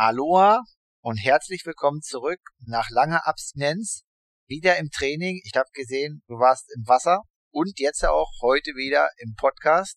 [0.00, 0.62] Aloha
[1.02, 4.04] und herzlich willkommen zurück nach langer Abstinenz.
[4.46, 5.40] Wieder im Training.
[5.42, 9.96] Ich habe gesehen, du warst im Wasser und jetzt auch heute wieder im Podcast.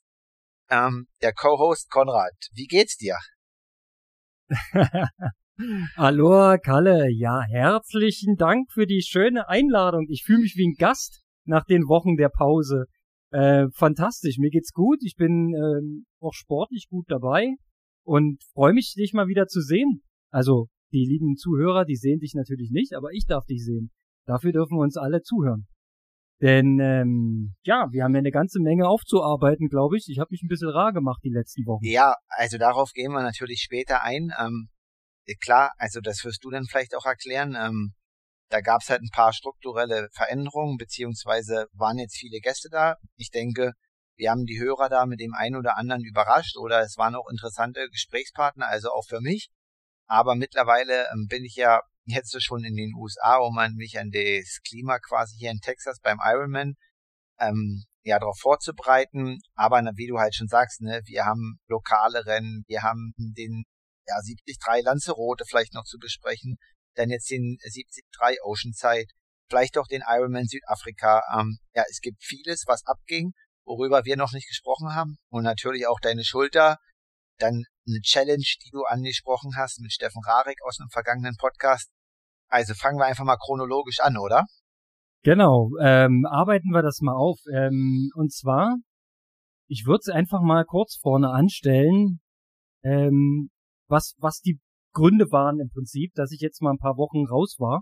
[0.71, 2.33] Ähm, der Co-Host Konrad.
[2.53, 3.15] Wie geht's dir?
[5.95, 7.07] Aloha, Kalle.
[7.11, 10.07] Ja, herzlichen Dank für die schöne Einladung.
[10.09, 12.85] Ich fühle mich wie ein Gast nach den Wochen der Pause.
[13.29, 14.97] Äh, fantastisch, mir geht's gut.
[15.03, 17.53] Ich bin ähm, auch sportlich gut dabei
[18.03, 20.01] und freue mich, dich mal wieder zu sehen.
[20.31, 23.91] Also die lieben Zuhörer, die sehen dich natürlich nicht, aber ich darf dich sehen.
[24.25, 25.67] Dafür dürfen wir uns alle zuhören.
[26.41, 30.07] Denn ähm, ja, wir haben ja eine ganze Menge aufzuarbeiten, glaube ich.
[30.09, 31.85] Ich habe mich ein bisschen rar gemacht die letzten Wochen.
[31.85, 34.31] Ja, also darauf gehen wir natürlich später ein.
[34.39, 34.69] Ähm,
[35.39, 37.55] klar, also das wirst du dann vielleicht auch erklären.
[37.55, 37.93] Ähm,
[38.49, 42.95] da gab es halt ein paar strukturelle Veränderungen, beziehungsweise waren jetzt viele Gäste da.
[43.15, 43.73] Ich denke,
[44.21, 47.27] wir haben die Hörer da mit dem einen oder anderen überrascht oder es waren auch
[47.27, 49.49] interessante Gesprächspartner, also auch für mich.
[50.05, 54.59] Aber mittlerweile ähm, bin ich ja jetzt schon in den USA, um mich an das
[54.63, 56.75] Klima quasi hier in Texas beim Ironman
[57.39, 59.39] ähm, ja darauf vorzubereiten.
[59.55, 63.63] Aber wie du halt schon sagst, ne, wir haben lokale Rennen, wir haben den
[64.07, 66.57] ja 73 Lanzarote vielleicht noch zu besprechen,
[66.93, 68.03] dann jetzt den 73
[68.43, 69.11] Oceanside,
[69.49, 71.23] vielleicht auch den Ironman Südafrika.
[71.35, 73.33] Ähm, ja, es gibt vieles, was abging,
[73.65, 76.77] worüber wir noch nicht gesprochen haben und natürlich auch deine Schulter.
[77.37, 81.89] Dann eine Challenge, die du angesprochen hast mit Steffen Rarik aus einem vergangenen Podcast.
[82.47, 84.45] Also fangen wir einfach mal chronologisch an, oder?
[85.23, 87.39] Genau, ähm, arbeiten wir das mal auf.
[87.53, 88.75] Ähm, und zwar,
[89.67, 92.19] ich würde es einfach mal kurz vorne anstellen,
[92.83, 93.49] ähm,
[93.87, 94.59] was, was die
[94.93, 97.81] Gründe waren im Prinzip, dass ich jetzt mal ein paar Wochen raus war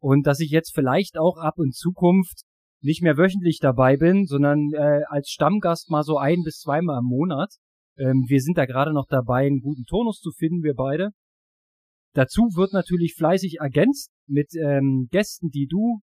[0.00, 2.42] und dass ich jetzt vielleicht auch ab in Zukunft
[2.82, 7.06] nicht mehr wöchentlich dabei bin, sondern äh, als Stammgast mal so ein bis zweimal im
[7.06, 7.54] Monat.
[7.96, 11.10] Ähm, wir sind da gerade noch dabei, einen guten Tonus zu finden, wir beide.
[12.14, 16.00] Dazu wird natürlich fleißig ergänzt mit ähm, Gästen, die du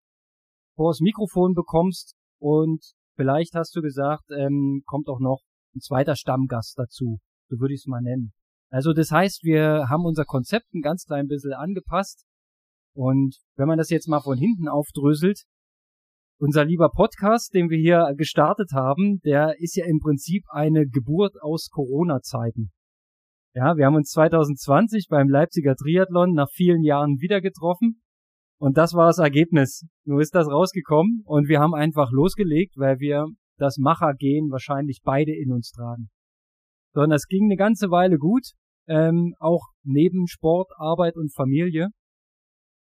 [0.76, 2.84] vors Mikrofon bekommst und
[3.16, 5.42] vielleicht hast du gesagt, ähm, kommt auch noch
[5.76, 7.20] ein zweiter Stammgast dazu.
[7.50, 8.34] So würde ich es mal nennen.
[8.70, 12.26] Also das heißt, wir haben unser Konzept ein ganz klein bisschen angepasst.
[12.94, 15.44] Und wenn man das jetzt mal von hinten aufdröselt,
[16.38, 21.42] unser lieber Podcast, den wir hier gestartet haben, der ist ja im Prinzip eine Geburt
[21.42, 22.72] aus Corona-Zeiten.
[23.54, 28.02] Ja, wir haben uns 2020 beim Leipziger Triathlon nach vielen Jahren wieder getroffen.
[28.60, 29.86] Und das war das Ergebnis.
[30.04, 35.34] Nur ist das rausgekommen und wir haben einfach losgelegt, weil wir das Machergehen wahrscheinlich beide
[35.34, 36.10] in uns tragen.
[36.94, 38.52] Sondern es ging eine ganze Weile gut,
[38.88, 41.90] ähm, auch neben Sport, Arbeit und Familie.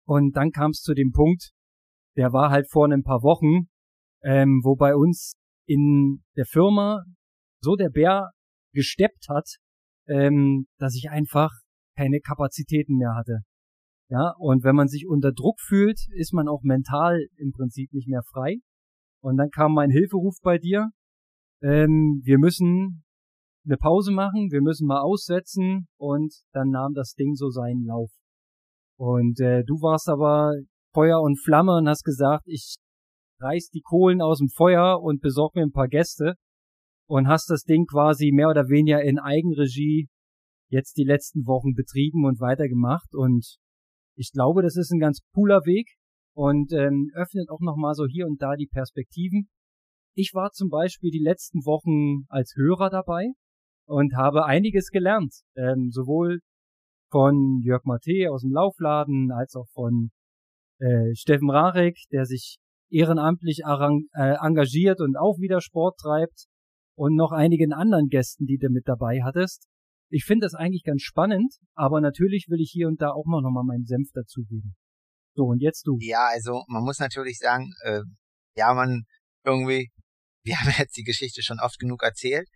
[0.08, 1.52] Und dann kam es zu dem Punkt,
[2.16, 3.68] der war halt vor ein paar Wochen,
[4.24, 5.36] ähm, wo bei uns
[5.68, 7.04] in der Firma
[7.62, 8.32] so der Bär
[8.74, 9.48] gesteppt hat,
[10.08, 11.52] ähm, dass ich einfach
[11.98, 13.40] keine Kapazitäten mehr hatte.
[14.10, 18.08] Ja, und wenn man sich unter Druck fühlt, ist man auch mental im Prinzip nicht
[18.08, 18.58] mehr frei.
[19.24, 20.90] Und dann kam mein Hilferuf bei dir.
[21.64, 23.04] Ähm, wir müssen
[23.66, 28.12] eine Pause machen, wir müssen mal aussetzen und dann nahm das Ding so seinen Lauf.
[28.98, 30.54] Und äh, du warst aber
[30.96, 32.78] Feuer und Flamme und hast gesagt, ich
[33.42, 36.36] reiß die Kohlen aus dem Feuer und besorg mir ein paar Gäste
[37.06, 40.08] und hast das Ding quasi mehr oder weniger in Eigenregie
[40.70, 43.58] jetzt die letzten Wochen betrieben und weitergemacht und
[44.16, 45.98] ich glaube, das ist ein ganz cooler Weg
[46.34, 49.50] und ähm, öffnet auch nochmal so hier und da die Perspektiven.
[50.16, 53.26] Ich war zum Beispiel die letzten Wochen als Hörer dabei
[53.86, 56.40] und habe einiges gelernt, ähm, sowohl
[57.12, 60.12] von Jörg Mate aus dem Laufladen als auch von
[60.80, 62.58] äh, Steffen Rarek, der sich
[62.90, 66.46] ehrenamtlich äh, engagiert und auch wieder Sport treibt
[66.96, 69.68] und noch einigen anderen Gästen, die du mit dabei hattest.
[70.10, 73.42] Ich finde das eigentlich ganz spannend, aber natürlich will ich hier und da auch mal
[73.42, 74.76] nochmal meinen Senf dazugeben.
[75.36, 75.98] So, und jetzt du.
[76.00, 78.02] Ja, also man muss natürlich sagen, äh,
[78.56, 79.04] ja, man
[79.44, 79.90] irgendwie,
[80.44, 82.48] wir haben jetzt die Geschichte schon oft genug erzählt,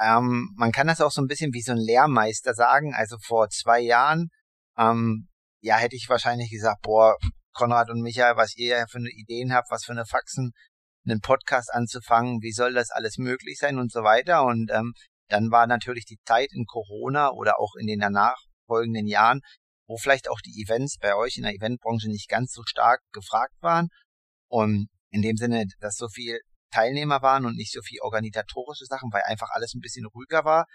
[0.00, 2.94] ähm, man kann das auch so ein bisschen wie so ein Lehrmeister sagen.
[2.94, 4.30] Also vor zwei Jahren,
[4.78, 5.28] ähm,
[5.60, 7.16] ja, hätte ich wahrscheinlich gesagt, boah,
[7.52, 10.52] Konrad und Michael, was ihr für eine Ideen habt, was für eine Faxen,
[11.06, 14.44] einen Podcast anzufangen, wie soll das alles möglich sein und so weiter.
[14.44, 14.92] Und ähm,
[15.28, 18.36] dann war natürlich die Zeit in Corona oder auch in den danach
[18.66, 19.40] folgenden Jahren,
[19.86, 23.54] wo vielleicht auch die Events bei euch in der Eventbranche nicht ganz so stark gefragt
[23.60, 23.88] waren.
[24.48, 26.40] Und in dem Sinne, dass so viel
[26.70, 30.66] Teilnehmer waren und nicht so viel organisatorische Sachen, weil einfach alles ein bisschen ruhiger war.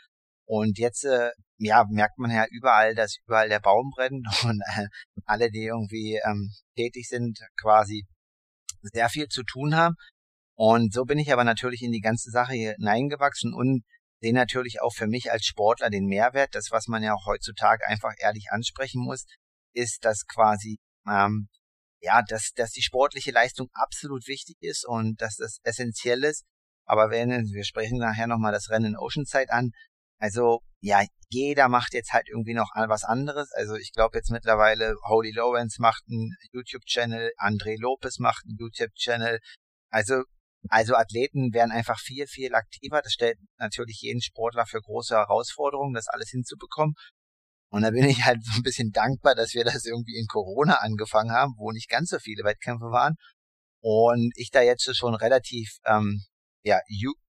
[0.48, 4.88] Und jetzt, äh, ja, merkt man ja überall, dass überall der Baum brennt und äh,
[5.26, 8.06] alle, die irgendwie ähm, tätig sind, quasi
[8.82, 9.96] sehr viel zu tun haben.
[10.58, 13.84] Und so bin ich aber natürlich in die ganze Sache hineingewachsen und
[14.22, 16.56] sehe natürlich auch für mich als Sportler den Mehrwert.
[16.56, 19.26] Das, was man ja auch heutzutage einfach ehrlich ansprechen muss,
[19.74, 20.78] ist, dass quasi
[21.08, 21.50] ähm,
[22.06, 26.46] ja, dass, dass die sportliche Leistung absolut wichtig ist und dass das essentiell ist.
[26.86, 29.72] Aber wenn, wir sprechen nachher nochmal das Rennen in Oceanside an.
[30.20, 33.52] Also, ja, jeder macht jetzt halt irgendwie noch was anderes.
[33.54, 39.40] Also ich glaube jetzt mittlerweile, Holy Lawrence macht einen YouTube-Channel, André Lopez macht einen YouTube-Channel.
[39.90, 40.24] Also,
[40.70, 43.02] also Athleten werden einfach viel, viel aktiver.
[43.02, 46.96] Das stellt natürlich jeden Sportler für große Herausforderungen, das alles hinzubekommen.
[47.72, 50.76] Und da bin ich halt so ein bisschen dankbar, dass wir das irgendwie in Corona
[50.76, 53.16] angefangen haben, wo nicht ganz so viele Wettkämpfe waren.
[53.82, 56.24] Und ich da jetzt schon relativ, ähm,
[56.66, 56.80] ja,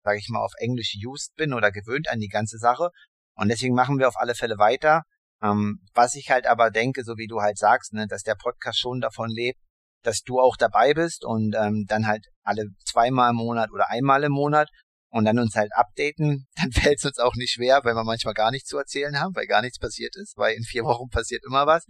[0.05, 2.91] sage ich mal auf Englisch used bin oder gewöhnt an die ganze Sache.
[3.37, 5.03] Und deswegen machen wir auf alle Fälle weiter.
[5.43, 8.79] Ähm, was ich halt aber denke, so wie du halt sagst, ne, dass der Podcast
[8.79, 9.59] schon davon lebt,
[10.03, 14.23] dass du auch dabei bist und ähm, dann halt alle zweimal im Monat oder einmal
[14.23, 14.69] im Monat
[15.11, 18.35] und dann uns halt updaten, dann fällt es uns auch nicht schwer, weil wir manchmal
[18.35, 21.43] gar nichts zu erzählen haben, weil gar nichts passiert ist, weil in vier Wochen passiert
[21.45, 21.85] immer was.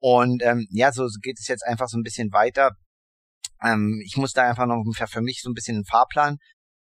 [0.00, 2.70] Und ähm, ja, so geht es jetzt einfach so ein bisschen weiter.
[3.62, 6.38] Ähm, ich muss da einfach noch für mich so ein bisschen einen Fahrplan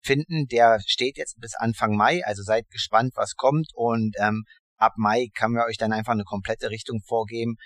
[0.06, 0.46] finden.
[0.46, 3.68] Der steht jetzt bis Anfang Mai, also seid gespannt, was kommt.
[3.74, 4.44] Und ähm,
[4.78, 7.56] ab Mai kann wir euch dann einfach eine komplette Richtung vorgeben,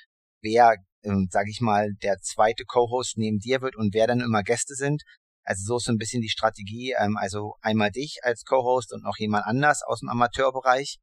[0.42, 4.42] wer, ähm, sag ich mal, der zweite Co-Host neben dir wird und wer dann immer
[4.42, 5.02] Gäste sind.
[5.44, 6.94] Also so ist so ein bisschen die Strategie.
[6.98, 10.98] Ähm, also einmal dich als Co-Host und noch jemand anders aus dem Amateurbereich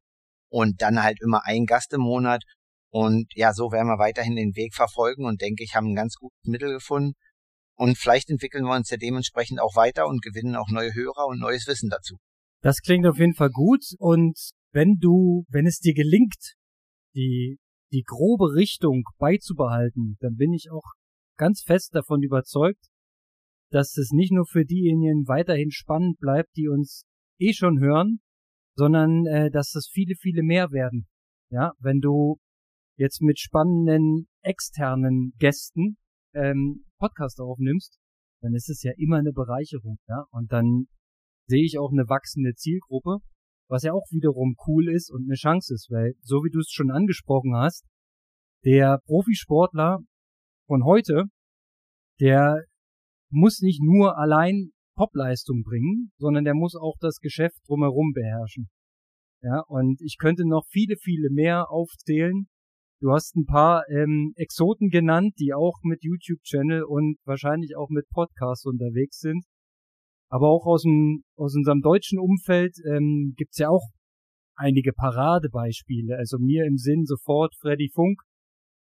[0.50, 2.42] und dann halt immer ein Gast im Monat.
[2.90, 6.14] Und ja, so werden wir weiterhin den Weg verfolgen und denke ich, haben ein ganz
[6.16, 7.14] gutes Mittel gefunden.
[7.78, 11.38] Und vielleicht entwickeln wir uns ja dementsprechend auch weiter und gewinnen auch neue Hörer und
[11.38, 12.16] neues Wissen dazu.
[12.60, 13.84] Das klingt auf jeden Fall gut.
[13.98, 14.36] Und
[14.72, 16.54] wenn du, wenn es dir gelingt,
[17.14, 17.58] die,
[17.92, 20.82] die grobe Richtung beizubehalten, dann bin ich auch
[21.36, 22.84] ganz fest davon überzeugt,
[23.70, 27.04] dass es nicht nur für diejenigen weiterhin spannend bleibt, die uns
[27.38, 28.18] eh schon hören,
[28.74, 31.06] sondern äh, dass es viele, viele mehr werden.
[31.50, 32.38] Ja, wenn du
[32.96, 35.96] jetzt mit spannenden externen Gästen
[36.34, 37.98] ähm, Podcast aufnimmst,
[38.42, 40.24] dann ist es ja immer eine Bereicherung, ja.
[40.30, 40.86] Und dann
[41.46, 43.18] sehe ich auch eine wachsende Zielgruppe,
[43.68, 46.70] was ja auch wiederum cool ist und eine Chance ist, weil so wie du es
[46.70, 47.86] schon angesprochen hast,
[48.64, 49.98] der Profisportler
[50.66, 51.24] von heute,
[52.20, 52.64] der
[53.30, 58.68] muss nicht nur allein Topleistung bringen, sondern der muss auch das Geschäft drumherum beherrschen.
[59.42, 62.48] Ja, und ich könnte noch viele, viele mehr aufzählen.
[63.00, 68.08] Du hast ein paar ähm, Exoten genannt, die auch mit YouTube-Channel und wahrscheinlich auch mit
[68.08, 69.44] Podcasts unterwegs sind.
[70.28, 73.86] Aber auch aus, dem, aus unserem deutschen Umfeld ähm, gibt's ja auch
[74.56, 76.16] einige Paradebeispiele.
[76.16, 78.20] Also mir im Sinn sofort Freddy Funk.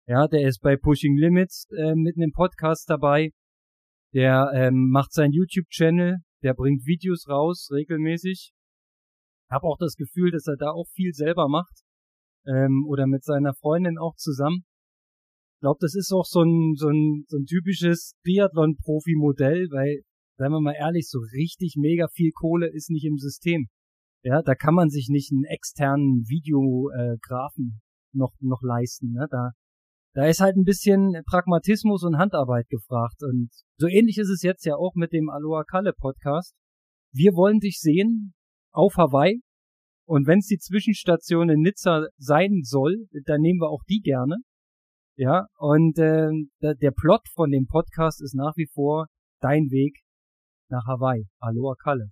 [0.07, 3.29] Ja, der ist bei Pushing Limits äh, mit einem Podcast dabei.
[4.15, 8.51] Der ähm, macht seinen YouTube-Channel, der bringt Videos raus regelmäßig.
[9.51, 11.86] Hab auch das Gefühl, dass er da auch viel selber macht
[12.47, 14.63] ähm, oder mit seiner Freundin auch zusammen.
[15.57, 20.01] Ich glaube, das ist auch so ein, so ein, so ein typisches Triathlon-Profi-Modell, weil,
[20.37, 23.67] seien wir mal ehrlich, so richtig mega viel Kohle ist nicht im System.
[24.23, 29.13] Ja, da kann man sich nicht einen externen Videografen äh, noch, noch leisten.
[29.13, 29.27] Ne?
[29.31, 29.51] Da,
[30.13, 33.23] da ist halt ein bisschen Pragmatismus und Handarbeit gefragt.
[33.23, 36.53] Und so ähnlich ist es jetzt ja auch mit dem Aloha Kalle Podcast.
[37.13, 38.33] Wir wollen dich sehen
[38.71, 39.41] auf Hawaii.
[40.07, 44.37] Und wenn es die Zwischenstation in Nizza sein soll, dann nehmen wir auch die gerne.
[45.17, 46.29] Ja, und äh,
[46.61, 49.07] der Plot von dem Podcast ist nach wie vor
[49.41, 49.99] dein Weg
[50.69, 52.09] nach Hawaii, Aloha Kalle.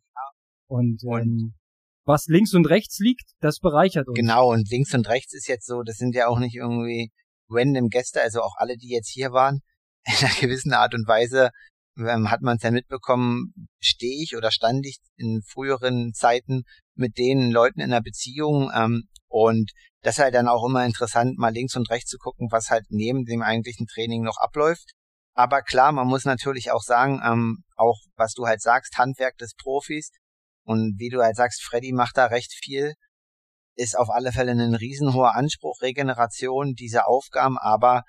[0.68, 1.54] Und, ähm, und
[2.04, 4.18] was links und rechts liegt, das bereichert uns.
[4.18, 7.12] Genau, und links und rechts ist jetzt so, das sind ja auch nicht irgendwie
[7.50, 9.62] random Gäste, also auch alle, die jetzt hier waren,
[10.06, 11.50] in einer gewissen Art und Weise
[11.98, 16.64] ähm, hat man es ja mitbekommen, stehe ich oder stand ich in früheren Zeiten
[16.96, 19.72] mit den Leuten in einer Beziehung ähm, und
[20.02, 22.86] das ist halt dann auch immer interessant, mal links und rechts zu gucken, was halt
[22.90, 24.92] neben dem eigentlichen Training noch abläuft.
[25.34, 29.56] Aber klar, man muss natürlich auch sagen, ähm, auch was du halt sagst, Handwerk des
[29.56, 30.12] Profis.
[30.64, 32.94] Und wie du halt sagst, Freddy macht da recht viel.
[33.76, 38.04] Ist auf alle Fälle ein riesenhoher Anspruch, Regeneration dieser Aufgaben, aber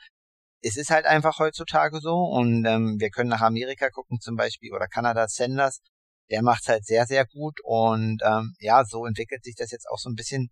[0.63, 2.15] es ist halt einfach heutzutage so.
[2.15, 5.81] Und ähm, wir können nach Amerika gucken zum Beispiel oder Kanada Sanders,
[6.31, 9.99] der macht halt sehr, sehr gut und ähm, ja, so entwickelt sich das jetzt auch
[9.99, 10.49] so ein bisschen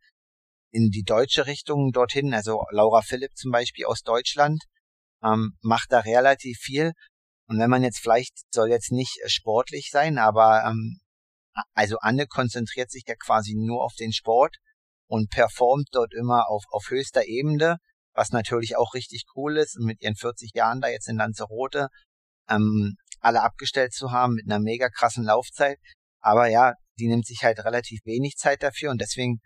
[0.71, 2.35] in die deutsche Richtung dorthin.
[2.35, 4.63] Also Laura Philipp zum Beispiel aus Deutschland
[5.23, 6.93] ähm, macht da relativ viel
[7.47, 11.01] und wenn man jetzt vielleicht, soll jetzt nicht sportlich sein, aber ähm,
[11.75, 14.57] also Anne konzentriert sich ja quasi nur auf den Sport
[15.07, 17.79] und performt dort immer auf, auf höchster Ebene,
[18.15, 21.89] was natürlich auch richtig cool ist und mit ihren 40 Jahren da jetzt in Lanzarote
[22.49, 25.79] ähm, alle abgestellt zu haben mit einer mega krassen Laufzeit.
[26.21, 29.41] Aber ja, die nimmt sich halt relativ wenig Zeit dafür und deswegen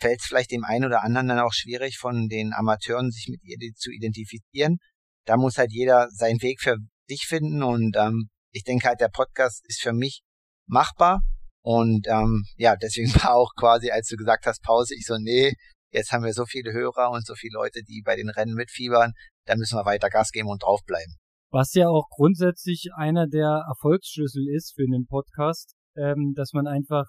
[0.00, 3.42] fällt es vielleicht dem einen oder anderen dann auch schwierig, von den Amateuren sich mit
[3.44, 4.78] ihr zu identifizieren.
[5.26, 6.76] Da muss halt jeder seinen Weg für
[7.08, 10.22] sich finden und ähm, ich denke halt, der Podcast ist für mich
[10.66, 11.22] machbar
[11.62, 15.52] und ähm, ja, deswegen war auch quasi, als du gesagt hast, Pause, ich so, nee,
[15.92, 19.12] jetzt haben wir so viele Hörer und so viele Leute, die bei den Rennen mitfiebern,
[19.46, 21.16] da müssen wir weiter Gas geben und draufbleiben.
[21.54, 27.04] Was ja auch grundsätzlich einer der Erfolgsschlüssel ist für einen Podcast, ähm, dass man einfach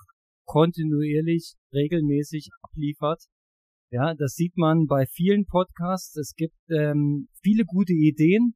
[0.45, 3.23] kontinuierlich, regelmäßig abliefert.
[3.89, 6.17] Ja, das sieht man bei vielen Podcasts.
[6.17, 8.55] Es gibt ähm, viele gute Ideen,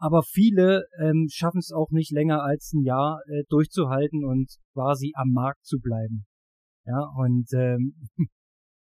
[0.00, 5.12] aber viele ähm, schaffen es auch nicht länger als ein Jahr äh, durchzuhalten und quasi
[5.14, 6.26] am Markt zu bleiben.
[6.84, 7.94] Ja, und ähm,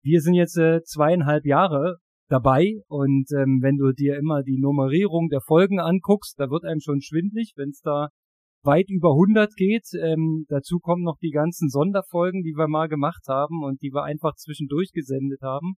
[0.02, 1.98] wir sind jetzt äh, zweieinhalb Jahre
[2.34, 6.80] dabei und ähm, wenn du dir immer die Nummerierung der Folgen anguckst, da wird einem
[6.80, 8.08] schon schwindlig, wenn es da
[8.64, 9.86] weit über 100 geht.
[10.02, 14.02] Ähm, dazu kommen noch die ganzen Sonderfolgen, die wir mal gemacht haben und die wir
[14.02, 15.74] einfach zwischendurch gesendet haben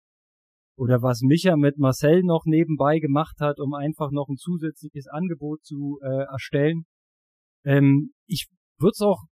[0.78, 5.62] oder was Micha mit Marcel noch nebenbei gemacht hat, um einfach noch ein zusätzliches Angebot
[5.62, 6.84] zu äh, erstellen.
[7.64, 8.46] Ähm, ich
[8.78, 9.24] würde es auch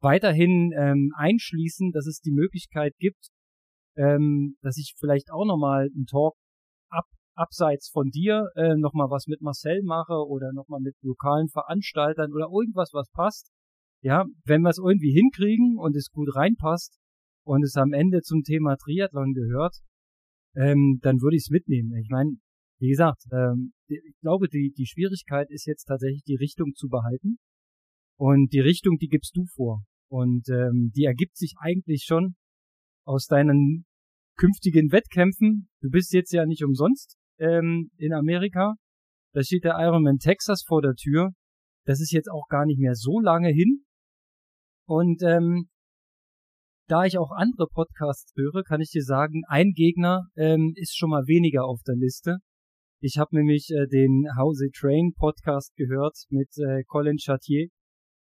[0.00, 3.30] weiterhin ähm, einschließen, dass es die Möglichkeit gibt,
[3.96, 6.34] ähm, dass ich vielleicht auch nochmal einen Talk
[7.34, 12.48] abseits von dir äh, nochmal was mit Marcel mache oder nochmal mit lokalen Veranstaltern oder
[12.52, 13.50] irgendwas, was passt.
[14.02, 16.98] Ja, wenn wir es irgendwie hinkriegen und es gut reinpasst
[17.44, 19.76] und es am Ende zum Thema Triathlon gehört,
[20.56, 21.94] ähm, dann würde ich es mitnehmen.
[21.96, 22.32] Ich meine,
[22.80, 27.38] wie gesagt, ähm, ich glaube, die, die Schwierigkeit ist jetzt tatsächlich die Richtung zu behalten.
[28.18, 29.84] Und die Richtung, die gibst du vor.
[30.10, 32.34] Und ähm, die ergibt sich eigentlich schon
[33.04, 33.86] aus deinen
[34.36, 35.68] künftigen Wettkämpfen.
[35.80, 38.74] Du bist jetzt ja nicht umsonst ähm, in Amerika.
[39.34, 41.30] Da steht der Ironman Texas vor der Tür.
[41.84, 43.84] Das ist jetzt auch gar nicht mehr so lange hin.
[44.86, 45.68] Und ähm,
[46.88, 51.10] da ich auch andere Podcasts höre, kann ich dir sagen, ein Gegner ähm, ist schon
[51.10, 52.38] mal weniger auf der Liste.
[53.00, 57.68] Ich habe nämlich äh, den How They Train Podcast gehört mit äh, Colin Chartier.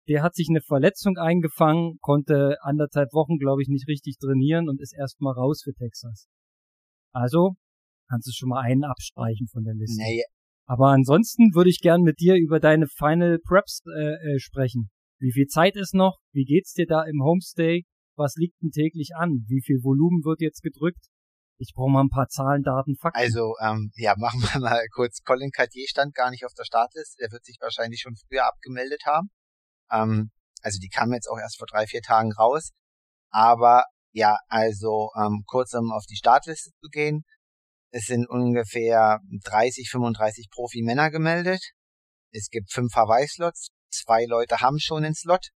[0.08, 4.80] Der hat sich eine Verletzung eingefangen, konnte anderthalb Wochen, glaube ich, nicht richtig trainieren und
[4.80, 6.28] ist erstmal raus für Texas.
[7.12, 7.54] Also
[8.08, 10.02] kannst du schon mal einen abstreichen von der Liste.
[10.02, 10.22] Nee.
[10.66, 14.90] Aber ansonsten würde ich gern mit dir über deine Final Preps äh, äh, sprechen.
[15.18, 16.18] Wie viel Zeit ist noch?
[16.32, 17.84] Wie geht's dir da im Homestay?
[18.18, 19.44] was liegt denn täglich an?
[19.46, 21.06] Wie viel Volumen wird jetzt gedrückt?
[21.60, 23.18] Ich brauche mal ein paar Zahlen, Daten, Fakten.
[23.18, 25.22] Also, ähm, ja, machen wir mal kurz.
[25.22, 27.22] Colin Cartier stand gar nicht auf der Startliste.
[27.22, 29.30] Er wird sich wahrscheinlich schon früher abgemeldet haben.
[29.90, 30.30] Ähm,
[30.62, 32.72] also die kam jetzt auch erst vor drei, vier Tagen raus.
[33.30, 37.22] Aber ja, also ähm, kurz um auf die Startliste zu gehen.
[37.90, 41.62] Es sind ungefähr 30, 35 Profi-Männer gemeldet.
[42.32, 43.68] Es gibt fünf Hawaii-Slots.
[43.90, 45.48] Zwei Leute haben schon einen Slot.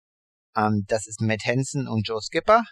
[0.56, 2.64] Ähm, das ist Matt Hansen und Joe Skipper.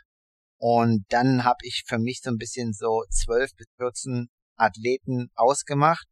[0.58, 6.06] Und dann habe ich für mich so ein bisschen so zwölf bis 14 Athleten ausgemacht,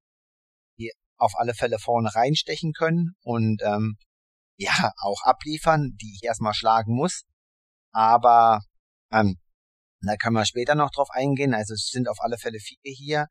[0.77, 3.97] die auf alle Fälle vorne reinstechen können und ähm,
[4.57, 7.23] ja auch abliefern, die ich erstmal schlagen muss.
[7.91, 8.61] Aber
[9.11, 9.37] ähm,
[10.01, 11.53] da können wir später noch drauf eingehen.
[11.53, 13.27] Also es sind auf alle Fälle viele hier,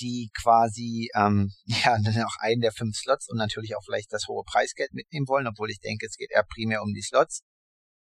[0.00, 4.26] die quasi ähm, ja dann auch einen der fünf Slots und natürlich auch vielleicht das
[4.28, 7.42] hohe Preisgeld mitnehmen wollen, obwohl ich denke, es geht eher primär um die Slots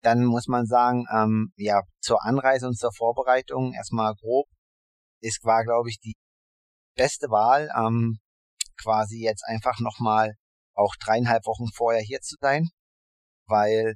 [0.04, 4.48] dann muss man sagen, ähm, ja, zur Anreise und zur Vorbereitung erstmal grob,
[5.22, 6.16] ist war, glaube ich, die
[6.96, 8.20] beste Wahl, ähm,
[8.82, 10.36] quasi jetzt einfach nochmal
[10.76, 12.70] auch dreieinhalb Wochen vorher hier zu sein,
[13.48, 13.96] weil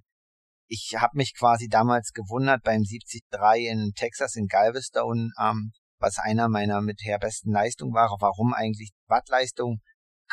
[0.67, 3.23] ich habe mich quasi damals gewundert beim 73
[3.69, 8.91] in Texas in Galveston, ähm, was einer meiner mit her besten Leistungen war, warum eigentlich
[8.91, 9.79] die Wattleistung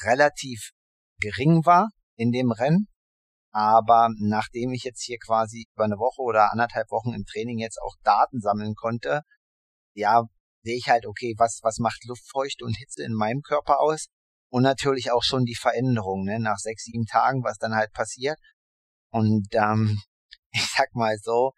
[0.03, 0.71] relativ
[1.21, 2.89] gering war in dem Rennen
[3.55, 7.81] aber nachdem ich jetzt hier quasi über eine Woche oder anderthalb Wochen im Training jetzt
[7.81, 9.23] auch Daten sammeln konnte,
[9.95, 10.25] ja,
[10.65, 14.07] sehe ich halt, okay, was, was macht Luftfeuchte und Hitze in meinem Körper aus?
[14.51, 18.39] Und natürlich auch schon die Veränderung, ne, nach sechs, sieben Tagen, was dann halt passiert.
[19.11, 20.01] Und ähm,
[20.55, 21.53] ich sag mal so,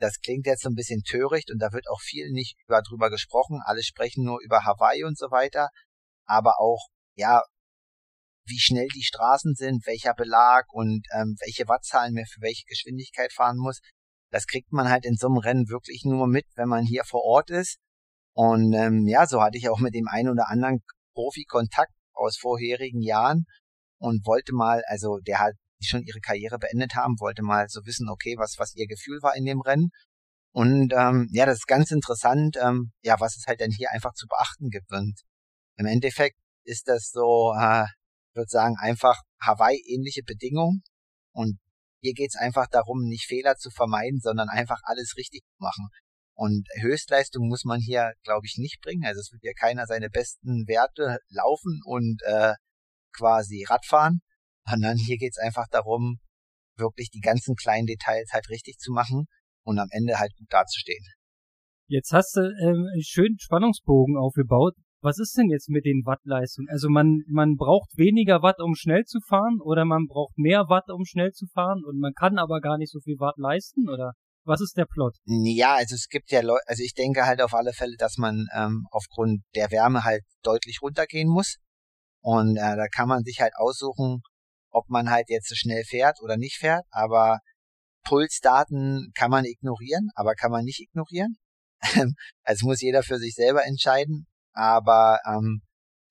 [0.00, 3.10] das klingt jetzt so ein bisschen töricht und da wird auch viel nicht über drüber
[3.10, 3.60] gesprochen.
[3.64, 5.68] Alle sprechen nur über Hawaii und so weiter.
[6.26, 7.42] Aber auch, ja,
[8.46, 13.32] wie schnell die Straßen sind, welcher Belag und ähm, welche Wattzahlen man für welche Geschwindigkeit
[13.32, 13.80] fahren muss.
[14.32, 17.22] Das kriegt man halt in so einem Rennen wirklich nur mit, wenn man hier vor
[17.22, 17.78] Ort ist.
[18.34, 20.82] Und ähm, ja, so hatte ich auch mit dem einen oder anderen
[21.14, 23.44] Profi Kontakt aus vorherigen Jahren
[23.98, 27.80] und wollte mal, also der hat die schon ihre Karriere beendet haben, wollte mal so
[27.86, 29.90] wissen, okay, was was ihr Gefühl war in dem Rennen.
[30.52, 34.14] Und ähm, ja, das ist ganz interessant, ähm, ja, was es halt dann hier einfach
[34.14, 34.90] zu beachten gibt.
[34.92, 35.20] Und
[35.76, 37.86] im Endeffekt ist das so, äh,
[38.34, 40.82] würde sagen, einfach Hawaii-ähnliche Bedingungen.
[41.32, 41.58] Und
[42.02, 45.88] Hier geht's einfach darum, nicht Fehler zu vermeiden, sondern einfach alles richtig zu machen.
[46.34, 49.04] Und Höchstleistung muss man hier, glaube ich, nicht bringen.
[49.04, 52.54] Also es wird ja keiner seine besten Werte laufen und äh,
[53.12, 54.22] quasi Radfahren,
[54.68, 56.18] sondern hier geht's einfach darum,
[56.76, 59.26] wirklich die ganzen kleinen Details halt richtig zu machen
[59.64, 61.04] und am Ende halt gut dazustehen.
[61.88, 64.74] Jetzt hast du ähm, einen schönen Spannungsbogen aufgebaut.
[65.02, 66.68] Was ist denn jetzt mit den Wattleistungen?
[66.70, 70.90] Also man, man braucht weniger Watt, um schnell zu fahren, oder man braucht mehr Watt,
[70.90, 74.12] um schnell zu fahren, und man kann aber gar nicht so viel Watt leisten, oder?
[74.44, 75.16] Was ist der Plot?
[75.24, 78.46] Ja, also es gibt ja Leute, also ich denke halt auf alle Fälle, dass man
[78.54, 81.56] ähm, aufgrund der Wärme halt deutlich runtergehen muss.
[82.22, 84.20] Und äh, da kann man sich halt aussuchen,
[84.70, 86.84] ob man halt jetzt so schnell fährt oder nicht fährt.
[86.90, 87.40] Aber
[88.04, 91.36] Pulsdaten kann man ignorieren, aber kann man nicht ignorieren.
[92.42, 94.26] also muss jeder für sich selber entscheiden.
[94.52, 95.62] Aber ähm,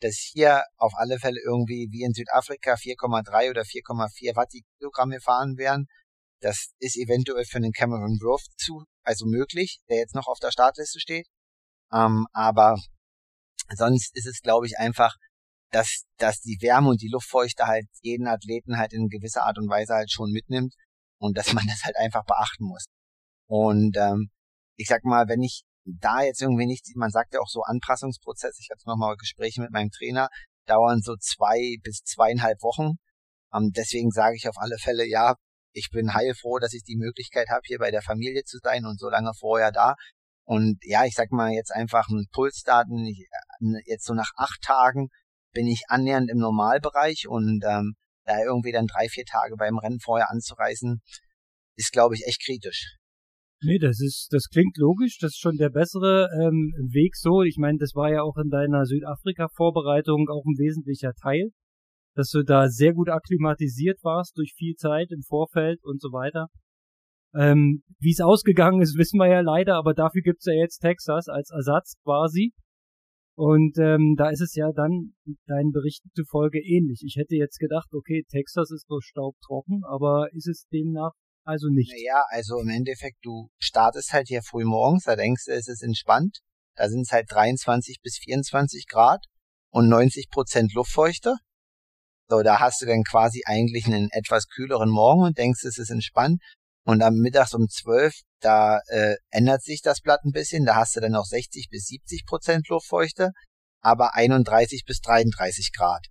[0.02, 5.10] dass hier auf alle Fälle irgendwie wie in Südafrika 4,3 oder 4,4 Watt die Kilogramm
[5.10, 5.88] gefahren werden,
[6.42, 10.52] das ist eventuell für den Cameron Grove zu, also möglich, der jetzt noch auf der
[10.52, 11.28] Startliste steht.
[11.92, 12.78] Ähm, aber
[13.76, 15.16] sonst ist es, glaube ich, einfach,
[15.72, 19.70] dass, dass die Wärme und die Luftfeuchte halt jeden Athleten halt in gewisser Art und
[19.70, 20.74] Weise halt schon mitnimmt
[21.20, 22.86] und dass man das halt einfach beachten muss.
[23.48, 24.30] Und ähm,
[24.76, 28.60] ich sag mal, wenn ich da jetzt irgendwie nicht, man sagt ja auch so Anpassungsprozess,
[28.60, 30.30] ich hatte nochmal Gespräche mit meinem Trainer,
[30.66, 32.98] dauern so zwei bis zweieinhalb Wochen.
[33.54, 35.36] Ähm, deswegen sage ich auf alle Fälle, ja,
[35.74, 39.00] ich bin heilfroh, dass ich die Möglichkeit habe, hier bei der Familie zu sein und
[39.00, 39.96] so lange vorher da.
[40.46, 45.10] Und ja, ich sag mal jetzt einfach ein Pulsdaten, äh, jetzt so nach acht Tagen
[45.54, 50.00] bin ich annähernd im Normalbereich und ähm, da irgendwie dann drei, vier Tage beim Rennen
[50.00, 51.02] vorher anzureisen,
[51.76, 52.98] ist, glaube ich, echt kritisch.
[53.62, 57.42] Nee, das ist, das klingt logisch, das ist schon der bessere ähm, Weg so.
[57.42, 61.52] Ich meine, das war ja auch in deiner Südafrika-Vorbereitung auch ein wesentlicher Teil
[62.20, 66.48] dass du da sehr gut akklimatisiert warst durch viel Zeit im Vorfeld und so weiter.
[67.34, 71.30] Ähm, Wie es ausgegangen ist, wissen wir ja leider, aber dafür gibt's ja jetzt Texas
[71.30, 72.52] als Ersatz quasi.
[73.40, 75.14] Und ähm, da ist es ja dann
[75.48, 77.04] deinen Berichten zufolge ähnlich.
[77.06, 81.14] Ich hätte jetzt gedacht, okay, Texas ist doch staubtrocken, aber ist es demnach
[81.46, 81.90] also nicht?
[81.90, 85.84] Naja, also im Endeffekt, du startest halt hier früh morgens, da denkst du, es ist
[85.84, 86.40] entspannt.
[86.76, 89.24] Da sind es halt 23 bis 24 Grad
[89.72, 91.36] und 90 Prozent Luftfeuchte.
[92.28, 95.92] So, da hast du dann quasi eigentlich einen etwas kühleren Morgen und denkst, es ist
[95.92, 96.42] entspannt.
[96.84, 100.66] Und am Mittags um 12, da äh, ändert sich das Blatt ein bisschen.
[100.66, 103.32] Da hast du dann noch 60 bis 70 Prozent Luftfeuchte,
[103.82, 106.06] aber 31 bis 33 Grad.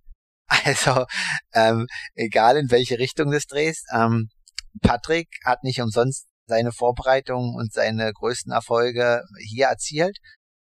[0.65, 1.05] Also,
[1.53, 4.29] ähm, egal in welche Richtung du drehst, ähm,
[4.81, 10.17] Patrick hat nicht umsonst seine Vorbereitung und seine größten Erfolge hier erzielt.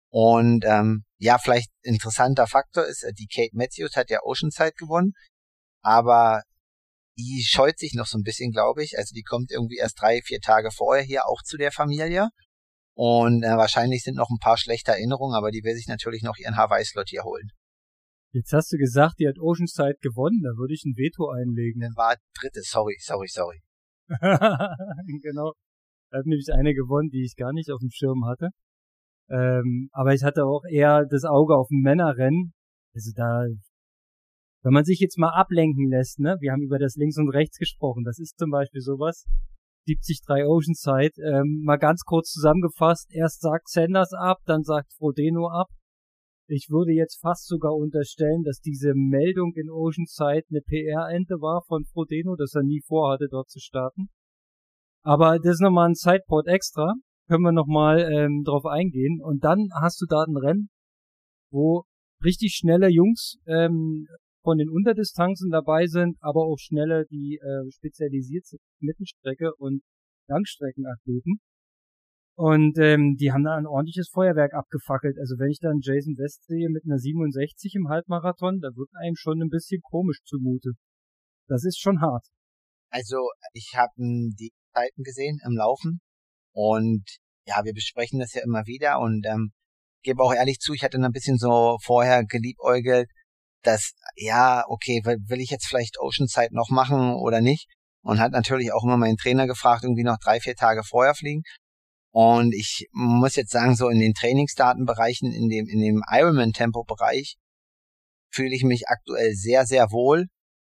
[0.09, 5.13] Und ähm, ja, vielleicht interessanter Faktor ist, äh, die Kate Matthews hat ja Oceanside gewonnen
[5.87, 6.41] aber
[7.17, 8.97] die scheut sich noch so ein bisschen, glaube ich.
[8.97, 12.29] Also die kommt irgendwie erst drei, vier Tage vorher hier auch zu der Familie.
[12.93, 16.37] Und äh, wahrscheinlich sind noch ein paar schlechte Erinnerungen, aber die will sich natürlich noch
[16.37, 17.49] ihren Hawaii-Slot hier holen.
[18.33, 21.81] Jetzt hast du gesagt, die hat Oceanside gewonnen, da würde ich ein Veto einlegen.
[21.81, 23.61] Dann war dritte, sorry, sorry, sorry.
[24.09, 25.53] genau.
[26.09, 28.49] Da hat nämlich eine gewonnen, die ich gar nicht auf dem Schirm hatte.
[29.29, 32.53] Ähm, aber ich hatte auch eher das Auge auf dem Männerrennen.
[32.93, 33.45] Also da
[34.67, 37.57] wenn man sich jetzt mal ablenken lässt, ne, wir haben über das Links und Rechts
[37.57, 39.23] gesprochen, das ist zum Beispiel sowas,
[39.87, 45.69] 73 Oceanside, ähm, mal ganz kurz zusammengefasst, erst sagt Sanders ab, dann sagt Frodeno ab.
[46.49, 51.85] Ich würde jetzt fast sogar unterstellen, dass diese Meldung in Oceanside eine PR-Ente war von
[51.85, 54.09] Frodeno, dass er nie vorhatte, dort zu starten.
[55.01, 56.93] Aber das ist nochmal ein Sideport extra,
[57.29, 59.21] können wir nochmal ähm, drauf eingehen.
[59.23, 60.67] Und dann hast du da ein Rennen,
[61.53, 61.85] wo
[62.21, 64.07] richtig schnelle Jungs ähm,
[64.47, 69.81] von den Unterdistanzen dabei sind, aber auch schnelle, die äh, spezialisiert sind, Mittelstrecke und
[70.29, 71.41] Langstreckenathleten.
[72.37, 75.17] Und ähm, die haben da ein ordentliches Feuerwerk abgefackelt.
[75.19, 79.17] Also wenn ich dann Jason West sehe mit einer 67 im Halbmarathon, da wird einem
[79.17, 80.71] schon ein bisschen komisch zumute.
[81.49, 82.23] Das ist schon hart.
[82.89, 83.17] Also
[83.51, 85.99] ich habe die Zeiten gesehen im Laufen
[86.53, 87.03] und
[87.45, 89.51] ja, wir besprechen das ja immer wieder und ähm,
[90.03, 93.09] gebe auch ehrlich zu, ich hatte ein bisschen so vorher geliebäugelt,
[93.67, 97.67] dass, ja, okay, will ich jetzt vielleicht Oceanside noch machen oder nicht?
[98.01, 101.43] Und hat natürlich auch immer meinen Trainer gefragt, irgendwie noch drei, vier Tage vorher fliegen.
[102.11, 107.35] Und ich muss jetzt sagen, so in den Trainingsdatenbereichen, in dem, in dem Ironman-Tempo-Bereich,
[108.31, 110.27] fühle ich mich aktuell sehr, sehr wohl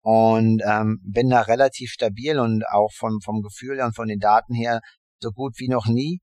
[0.04, 4.54] und ähm, bin da relativ stabil und auch vom, vom Gefühl und von den Daten
[4.54, 4.80] her
[5.20, 6.20] so gut wie noch nie.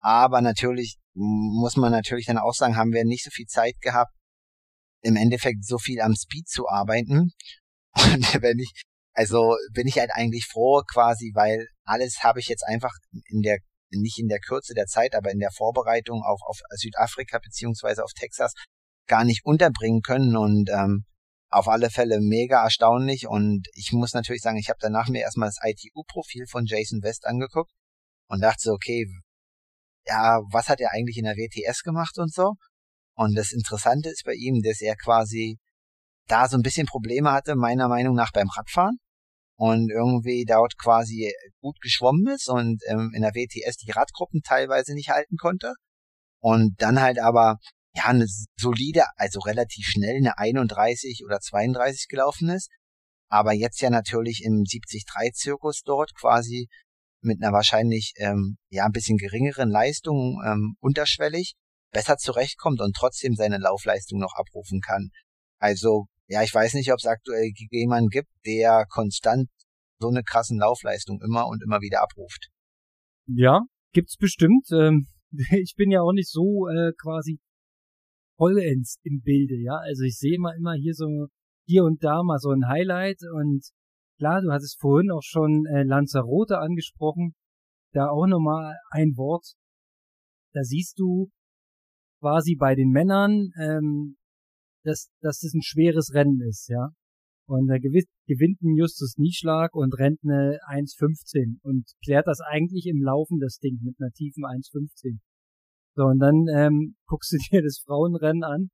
[0.00, 4.12] Aber natürlich muss man natürlich dann auch sagen, haben wir nicht so viel Zeit gehabt,
[5.04, 7.32] im Endeffekt so viel am Speed zu arbeiten.
[7.96, 8.72] Und wenn ich,
[9.12, 12.92] also bin ich halt eigentlich froh quasi, weil alles habe ich jetzt einfach
[13.28, 13.58] in der
[13.90, 18.12] nicht in der Kürze der Zeit, aber in der Vorbereitung auf, auf Südafrika beziehungsweise auf
[18.12, 18.52] Texas
[19.06, 21.04] gar nicht unterbringen können und ähm,
[21.50, 25.48] auf alle Fälle mega erstaunlich und ich muss natürlich sagen, ich habe danach mir erstmal
[25.48, 27.70] das ITU-Profil von Jason West angeguckt
[28.28, 29.06] und dachte so, okay,
[30.06, 32.54] ja, was hat er eigentlich in der WTS gemacht und so?
[33.16, 35.58] Und das Interessante ist bei ihm, dass er quasi
[36.26, 38.98] da so ein bisschen Probleme hatte, meiner Meinung nach beim Radfahren.
[39.56, 44.94] Und irgendwie dort quasi gut geschwommen ist und ähm, in der WTS die Radgruppen teilweise
[44.94, 45.74] nicht halten konnte.
[46.40, 47.58] Und dann halt aber
[47.94, 48.26] ja eine
[48.58, 52.68] solide, also relativ schnell eine 31 oder 32 gelaufen ist,
[53.28, 56.68] aber jetzt ja natürlich im 73-Zirkus dort quasi
[57.20, 61.54] mit einer wahrscheinlich ähm, ja ein bisschen geringeren Leistung ähm, unterschwellig
[61.94, 65.08] besser zurechtkommt und trotzdem seine Laufleistung noch abrufen kann.
[65.58, 69.48] Also ja, ich weiß nicht, ob es aktuell jemanden gibt, der konstant
[70.00, 72.50] so eine krassen Laufleistung immer und immer wieder abruft.
[73.26, 74.66] Ja, gibt's bestimmt.
[74.72, 75.06] Ähm,
[75.62, 77.38] ich bin ja auch nicht so äh, quasi
[78.36, 79.76] vollends im Bilde, ja.
[79.76, 81.28] Also ich sehe immer immer hier so
[81.66, 83.64] hier und da mal so ein Highlight und
[84.18, 87.34] klar, du hattest vorhin auch schon äh, Lanzarote angesprochen,
[87.92, 89.54] da auch nochmal ein Wort.
[90.52, 91.30] Da siehst du
[92.24, 94.16] quasi bei den Männern, ähm,
[94.82, 96.88] dass, dass das ein schweres Rennen ist, ja.
[97.46, 102.86] Und er gewinnt, gewinnt einen Justus Nieschlag und rennt eine 1,15 und klärt das eigentlich
[102.86, 105.18] im Laufen, das Ding, mit einer tiefen 1,15.
[105.96, 108.70] So, und dann ähm, guckst du dir das Frauenrennen an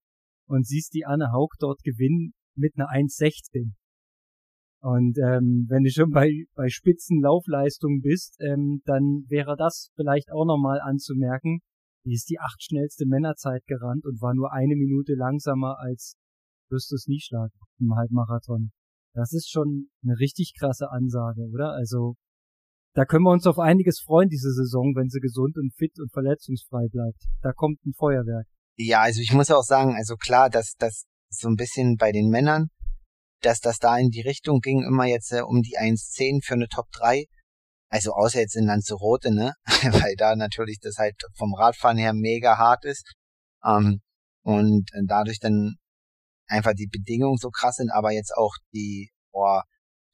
[0.47, 3.73] und siehst die Anne Haug dort gewinnen mit einer 1,16.
[4.83, 10.47] Und ähm, wenn du schon bei, bei Spitzenlaufleistungen bist, ähm, dann wäre das vielleicht auch
[10.47, 11.61] nochmal anzumerken,
[12.05, 16.17] die ist die acht schnellste Männerzeit gerannt und war nur eine Minute langsamer als
[16.71, 18.73] Justus Nieschlag im Halbmarathon.
[19.15, 21.73] Das ist schon eine richtig krasse Ansage, oder?
[21.73, 22.15] Also,
[22.95, 26.13] da können wir uns auf einiges freuen diese Saison, wenn sie gesund und fit und
[26.13, 27.23] verletzungsfrei bleibt.
[27.43, 28.47] Da kommt ein Feuerwerk.
[28.77, 32.31] Ja, also ich muss auch sagen, also klar, dass das so ein bisschen bei den
[32.31, 32.71] Männern,
[33.43, 36.69] dass das da in die Richtung ging, immer jetzt äh, um die 1,10 für eine
[36.69, 37.27] Top 3
[37.91, 39.55] also außer jetzt in Lanzarote, ne?
[39.67, 43.13] Weil da natürlich das halt vom Radfahren her mega hart ist.
[43.65, 44.01] Ähm,
[44.43, 45.77] und dadurch dann
[46.47, 49.65] einfach die Bedingungen so krass sind, aber jetzt auch die, boah,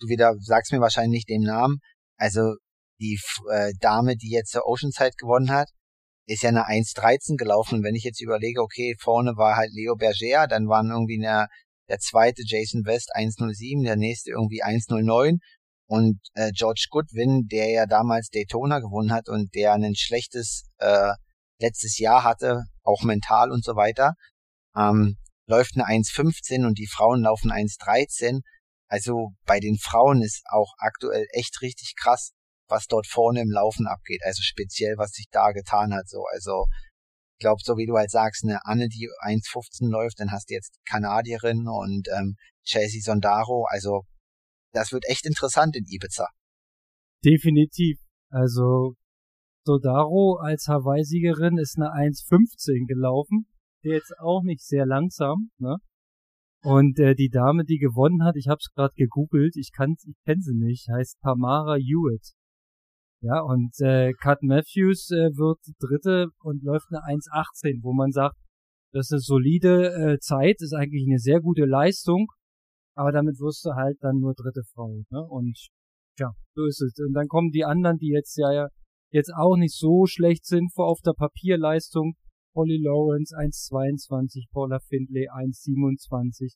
[0.01, 1.79] du wieder sagst mir wahrscheinlich nicht den Namen.
[2.17, 2.57] Also
[2.99, 5.69] die äh, Dame, die jetzt der Oceanside gewonnen hat,
[6.27, 7.83] ist ja eine 1.13 gelaufen.
[7.85, 11.47] Wenn ich jetzt überlege, okay, vorne war halt Leo Berger, dann waren irgendwie eine,
[11.89, 15.39] der zweite Jason West 1.07, der nächste irgendwie 1.09
[15.87, 21.13] und äh, George Goodwin, der ja damals Daytona gewonnen hat und der ein schlechtes äh,
[21.61, 24.15] letztes Jahr hatte, auch mental und so weiter,
[24.77, 28.41] ähm, läuft eine 1,15 und die Frauen laufen 1,13.
[28.89, 32.33] Also bei den Frauen ist auch aktuell echt richtig krass,
[32.69, 34.23] was dort vorne im Laufen abgeht.
[34.25, 36.09] Also speziell, was sich da getan hat.
[36.09, 36.67] So, also
[37.39, 40.55] ich glaube, so wie du halt sagst, eine Anne, die 1,15 läuft, dann hast du
[40.55, 43.67] jetzt Kanadierin und ähm, Chelsea Sondaro.
[43.69, 44.03] Also
[44.73, 46.29] das wird echt interessant in Ibiza.
[47.25, 47.99] Definitiv.
[48.31, 48.95] Also
[49.65, 53.47] Sodaro als Hawaii-Siegerin ist eine 1,15 gelaufen.
[53.83, 55.77] Jetzt auch nicht sehr langsam, ne?
[56.63, 60.17] Und äh, die Dame, die gewonnen hat, ich habe es gerade gegoogelt, ich kann ich
[60.25, 62.33] kenne sie nicht, heißt Tamara Hewitt.
[63.21, 68.37] Ja, und äh, Cut Matthews äh, wird Dritte und läuft eine 1,18, wo man sagt,
[68.93, 72.27] das ist eine solide äh, Zeit, ist eigentlich eine sehr gute Leistung
[72.97, 75.23] aber damit wirst du halt dann nur dritte Frau, ne?
[75.29, 75.69] Und
[76.19, 76.95] ja, so ist es.
[76.99, 78.69] Und dann kommen die anderen, die jetzt ja
[79.11, 82.15] jetzt auch nicht so schlecht sind vor auf der Papierleistung.
[82.55, 86.55] Holly Lawrence 1,22, Paula Findlay 1,27.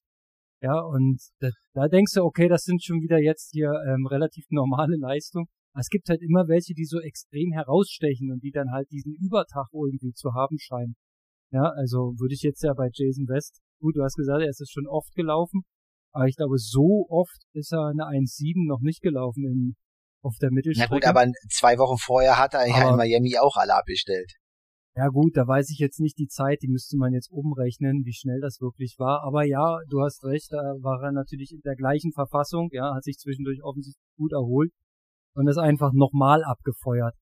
[0.62, 4.46] Ja, und da, da, denkst du, okay, das sind schon wieder jetzt hier ähm, relativ
[4.50, 5.46] normale Leistungen.
[5.78, 9.68] Es gibt halt immer welche, die so extrem herausstechen und die dann halt diesen Übertag
[9.72, 10.96] irgendwie zu haben scheinen.
[11.52, 14.60] Ja, also würde ich jetzt ja bei Jason West, gut, du hast gesagt, er ist
[14.60, 15.62] es schon oft gelaufen,
[16.12, 19.76] aber ich glaube, so oft ist er eine 1,7 noch nicht gelaufen in,
[20.22, 20.90] auf der Mittelstrecke.
[20.90, 24.32] Na gut, aber zwei Wochen vorher hat er ja in Miami auch alle abgestellt.
[24.96, 28.12] Ja gut, da weiß ich jetzt nicht die Zeit, die müsste man jetzt umrechnen, wie
[28.12, 29.22] schnell das wirklich war.
[29.22, 33.04] Aber ja, du hast recht, da war er natürlich in der gleichen Verfassung, ja, hat
[33.04, 34.72] sich zwischendurch offensichtlich gut erholt
[35.34, 37.14] und ist einfach nochmal abgefeuert.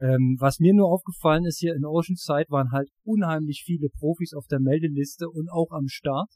[0.00, 4.46] Ähm, was mir nur aufgefallen ist hier in Oceanside waren halt unheimlich viele Profis auf
[4.46, 6.28] der Meldeliste und auch am Start.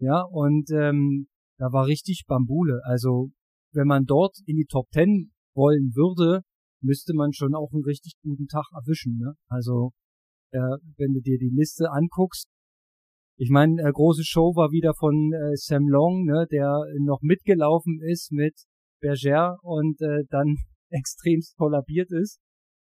[0.00, 2.80] Ja, und ähm, da war richtig Bambule.
[2.84, 3.30] Also
[3.72, 6.42] wenn man dort in die Top Ten wollen würde,
[6.82, 9.18] müsste man schon auch einen richtig guten Tag erwischen.
[9.18, 9.34] Ne?
[9.48, 9.92] Also
[10.52, 10.58] äh,
[10.96, 12.48] wenn du dir die Liste anguckst,
[13.36, 18.00] ich meine, äh, große Show war wieder von äh, Sam Long, ne, der noch mitgelaufen
[18.02, 18.54] ist mit
[19.00, 20.56] Berger und äh, dann
[20.90, 22.38] extremst kollabiert ist.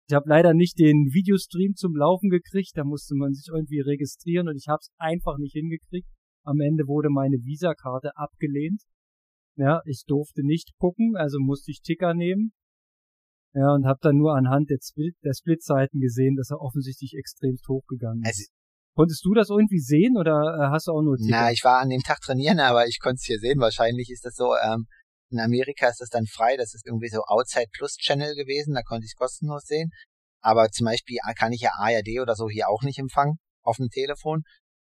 [0.08, 4.48] Ich habe leider nicht den Videostream zum Laufen gekriegt, da musste man sich irgendwie registrieren
[4.48, 6.08] und ich habe es einfach nicht hingekriegt.
[6.48, 8.82] Am Ende wurde meine Visakarte abgelehnt.
[9.56, 12.52] Ja, ich durfte nicht gucken, also musste ich Ticker nehmen.
[13.52, 17.68] Ja, und habe dann nur anhand der, Split, der Splitseiten gesehen, dass er offensichtlich extremst
[17.68, 18.28] hochgegangen ist.
[18.28, 18.44] Also,
[18.94, 21.30] Konntest du das irgendwie sehen oder äh, hast du auch nur Ticker?
[21.30, 23.60] Na, ich war an dem Tag trainieren, aber ich konnte es hier sehen.
[23.60, 24.86] Wahrscheinlich ist das so, ähm,
[25.30, 28.82] in Amerika ist das dann frei, das ist irgendwie so Outside Plus Channel gewesen, da
[28.82, 29.90] konnte ich es kostenlos sehen.
[30.40, 33.88] Aber zum Beispiel kann ich ja ARD oder so hier auch nicht empfangen auf dem
[33.88, 34.42] Telefon.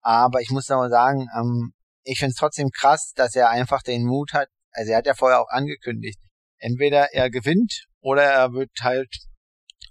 [0.04, 4.06] Aber ich muss aber sagen, ähm, ich finde es trotzdem krass, dass er einfach den
[4.06, 4.50] Mut hat.
[4.72, 6.20] Also er hat ja vorher auch angekündigt,
[6.58, 9.10] entweder er gewinnt oder er wird halt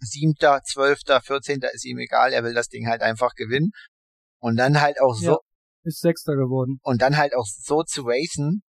[0.00, 3.70] siebter, zwölfter, vierzehnter, ist ihm egal, er will das Ding halt einfach gewinnen.
[4.38, 5.30] Und dann halt auch so.
[5.32, 5.38] Ja,
[5.84, 6.78] ist Sechster geworden.
[6.82, 8.62] Und dann halt auch so zu racen,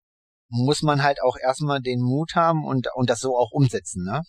[0.50, 4.22] muss man halt auch erstmal den Mut haben und, und das so auch umsetzen, ne?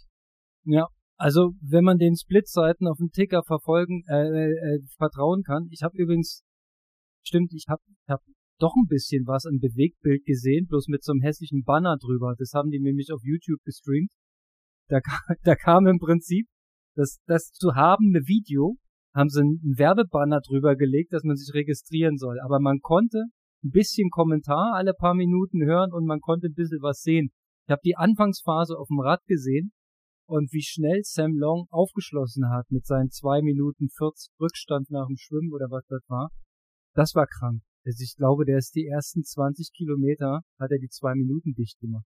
[0.65, 5.69] Ja, also wenn man den Split-Seiten auf dem Ticker verfolgen, äh, äh, äh vertrauen kann.
[5.71, 6.43] Ich habe übrigens,
[7.27, 8.21] stimmt, ich habe hab
[8.61, 12.35] doch ein bisschen was an Bewegtbild gesehen, bloß mit so einem hässlichen Banner drüber.
[12.39, 14.13] Das haben die nämlich auf YouTube gestreamt.
[14.89, 15.01] Da,
[15.45, 16.47] da kam im Prinzip
[16.95, 18.77] das, das zu habende Video,
[19.15, 22.39] haben sie einen Werbebanner drüber gelegt, dass man sich registrieren soll.
[22.41, 23.25] Aber man konnte
[23.65, 27.31] ein bisschen Kommentar alle paar Minuten hören und man konnte ein bisschen was sehen.
[27.67, 29.73] Ich habe die Anfangsphase auf dem Rad gesehen
[30.27, 35.17] und wie schnell Sam Long aufgeschlossen hat mit seinen zwei Minuten 40 Rückstand nach dem
[35.17, 36.31] Schwimmen oder was das war.
[36.95, 37.63] Das war krank.
[37.85, 41.79] Also ich glaube, der ist die ersten 20 Kilometer, hat er die zwei Minuten dicht
[41.81, 42.07] gemacht.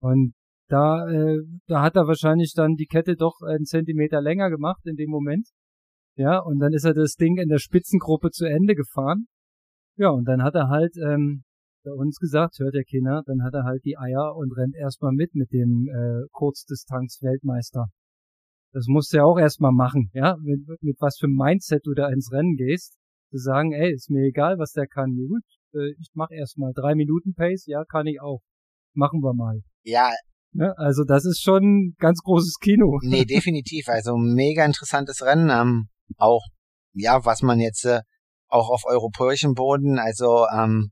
[0.00, 0.34] Und
[0.68, 4.96] da, äh, da hat er wahrscheinlich dann die Kette doch einen Zentimeter länger gemacht in
[4.96, 5.48] dem Moment.
[6.16, 9.26] Ja, und dann ist er das Ding in der Spitzengruppe zu Ende gefahren.
[9.96, 11.42] Ja, und dann hat er halt ähm,
[11.84, 15.12] bei uns gesagt, hört der Kinder, dann hat er halt die Eier und rennt erstmal
[15.12, 17.86] mit mit dem äh, Kurzdistanz-Weltmeister.
[18.72, 22.08] Das musst du ja auch erstmal machen, ja, mit, mit was für Mindset du da
[22.08, 22.99] ins Rennen gehst.
[23.30, 25.16] Zu sagen, ey, ist mir egal, was der kann.
[25.16, 28.40] Gut, äh, ich mach erstmal drei Minuten Pace, ja, kann ich auch.
[28.92, 29.60] Machen wir mal.
[29.82, 30.10] Ja.
[30.52, 30.74] Ne?
[30.76, 32.98] Also das ist schon ganz großes Kino.
[33.02, 33.88] Nee, definitiv.
[33.88, 35.48] Also mega interessantes Rennen.
[35.50, 36.44] Ähm, auch,
[36.92, 38.00] ja, was man jetzt äh,
[38.48, 40.90] auch auf europäischem Boden, also ähm,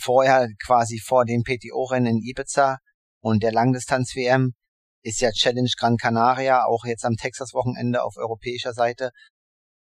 [0.00, 2.78] vorher quasi vor dem PTO-Rennen in Ibiza
[3.22, 4.54] und der Langdistanz-WM
[5.02, 9.10] ist ja Challenge Gran Canaria, auch jetzt am Texas-Wochenende auf europäischer Seite.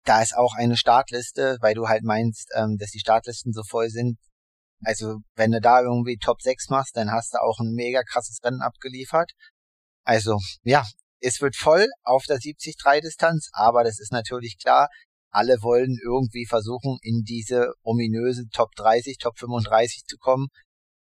[0.08, 3.90] Da ist auch eine Startliste, weil du halt meinst, ähm, dass die Startlisten so voll
[3.90, 4.18] sind.
[4.86, 8.40] Also wenn du da irgendwie Top 6 machst, dann hast du auch ein mega krasses
[8.42, 9.34] Rennen abgeliefert.
[10.06, 10.86] Also ja,
[11.20, 14.88] es wird voll auf der 70-3-Distanz, aber das ist natürlich klar,
[15.30, 20.48] alle wollen irgendwie versuchen, in diese ominöse Top 30, Top 35 zu kommen.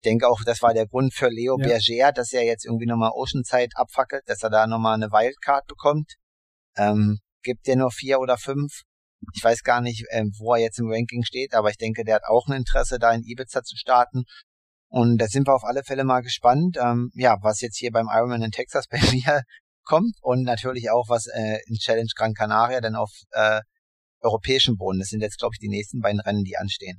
[0.02, 1.68] Ich denke auch, das war der Grund für Leo ja.
[1.68, 6.16] Berger, dass er jetzt irgendwie nochmal Oceanside abfackelt, dass er da nochmal eine Wildcard bekommt.
[6.76, 8.82] Ähm, gibt er nur vier oder fünf.
[9.34, 12.16] Ich weiß gar nicht, ähm, wo er jetzt im Ranking steht, aber ich denke, der
[12.16, 14.24] hat auch ein Interesse, da in Ibiza zu starten.
[14.88, 18.08] Und da sind wir auf alle Fälle mal gespannt, ähm, ja, was jetzt hier beim
[18.12, 19.44] Ironman in Texas bei mir
[19.84, 23.62] kommt und natürlich auch, was äh, in Challenge Gran Canaria dann auf äh,
[24.22, 25.00] europäischen Boden.
[25.00, 26.98] Das sind jetzt, glaube ich, die nächsten beiden Rennen, die anstehen.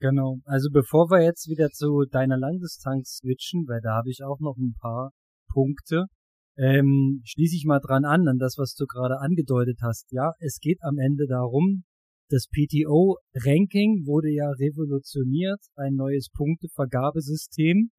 [0.00, 0.38] Genau.
[0.44, 4.56] Also bevor wir jetzt wieder zu deiner Langdistanz switchen, weil da habe ich auch noch
[4.56, 5.12] ein paar
[5.52, 6.06] Punkte,
[6.56, 10.12] ähm, schließe ich mal dran an, an das, was du gerade angedeutet hast.
[10.12, 11.84] Ja, es geht am Ende darum,
[12.28, 17.90] das PTO-Ranking wurde ja revolutioniert, ein neues Punktevergabesystem.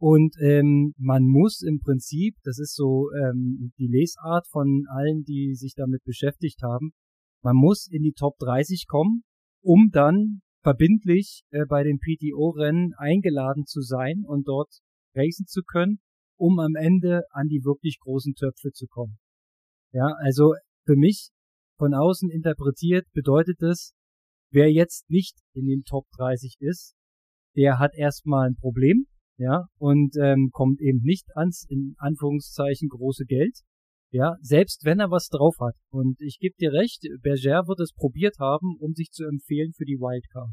[0.00, 5.54] Und ähm, man muss im Prinzip, das ist so ähm, die Lesart von allen, die
[5.54, 6.92] sich damit beschäftigt haben,
[7.42, 9.22] man muss in die Top 30 kommen,
[9.62, 14.80] um dann verbindlich äh, bei den PTO-Rennen eingeladen zu sein und dort
[15.14, 16.00] racen zu können,
[16.40, 19.18] um am Ende an die wirklich großen Töpfe zu kommen.
[19.92, 20.54] Ja, also
[20.86, 21.30] für mich
[21.78, 23.92] von außen interpretiert bedeutet es,
[24.50, 26.94] wer jetzt nicht in den Top 30 ist,
[27.56, 33.24] der hat erstmal ein Problem, ja, und ähm, kommt eben nicht ans in Anführungszeichen große
[33.26, 33.60] Geld.
[34.12, 35.76] Ja, selbst wenn er was drauf hat.
[35.90, 39.84] Und ich gebe dir recht, Berger wird es probiert haben, um sich zu empfehlen für
[39.84, 40.52] die Wildcard.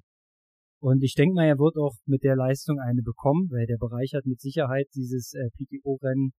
[0.79, 4.13] Und ich denke mal, er wird auch mit der Leistung eine bekommen, weil der Bereich
[4.13, 6.31] hat mit Sicherheit dieses äh, PTO-Rennen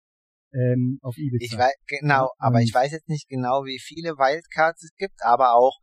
[0.53, 1.45] ähm, auf Ibiza.
[1.45, 5.21] Ich weiß, genau, ja, aber ich weiß jetzt nicht genau, wie viele Wildcards es gibt,
[5.23, 5.77] aber auch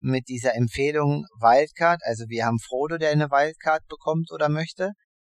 [0.00, 4.92] mit dieser Empfehlung Wildcard, also wir haben Frodo, der eine Wildcard bekommt oder möchte,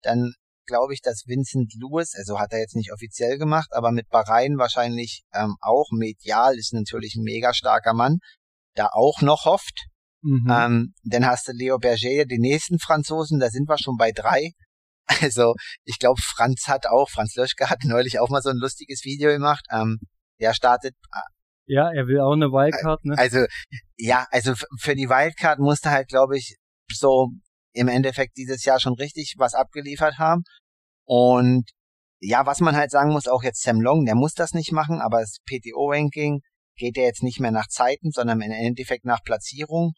[0.02, 0.32] dann
[0.66, 4.58] glaube ich, dass Vincent Lewis, also hat er jetzt nicht offiziell gemacht, aber mit Bahrain
[4.58, 8.18] wahrscheinlich ähm, auch medial, ist natürlich ein mega starker Mann,
[8.74, 9.86] da auch noch hofft.
[10.26, 10.50] Mhm.
[10.50, 14.52] Ähm, dann hast du Leo Berger, den nächsten Franzosen, da sind wir schon bei drei.
[15.22, 19.04] Also ich glaube, Franz hat auch, Franz Löschke hat neulich auch mal so ein lustiges
[19.04, 19.64] Video gemacht.
[19.70, 20.00] Ähm,
[20.40, 20.96] der startet.
[21.12, 23.16] Äh, ja, er will auch eine Wildcard, ne?
[23.16, 23.46] Also
[23.96, 26.56] ja, also für die Wildcard musste halt, glaube ich,
[26.92, 27.30] so
[27.72, 30.42] im Endeffekt dieses Jahr schon richtig was abgeliefert haben.
[31.04, 31.70] Und
[32.18, 35.00] ja, was man halt sagen muss, auch jetzt Sam Long, der muss das nicht machen,
[35.00, 36.40] aber das PTO-Ranking
[36.76, 39.92] geht ja jetzt nicht mehr nach Zeiten, sondern im Endeffekt nach Platzierung.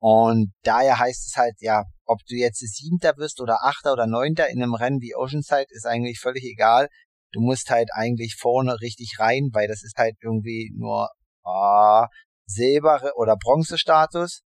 [0.00, 4.48] Und daher heißt es halt, ja, ob du jetzt Siebter wirst oder Achter oder Neunter
[4.48, 6.88] in einem Rennen wie Oceanside, ist eigentlich völlig egal.
[7.32, 11.10] Du musst halt eigentlich vorne richtig rein, weil das ist halt irgendwie nur
[11.44, 12.06] ah,
[12.46, 14.42] Silber- oder Bronzestatus.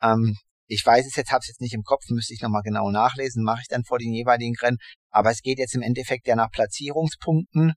[0.00, 3.44] Ähm, ich weiß es jetzt, hab's jetzt nicht im Kopf, müsste ich nochmal genau nachlesen,
[3.44, 4.78] mache ich dann vor den jeweiligen Rennen.
[5.10, 7.74] Aber es geht jetzt im Endeffekt ja nach Platzierungspunkten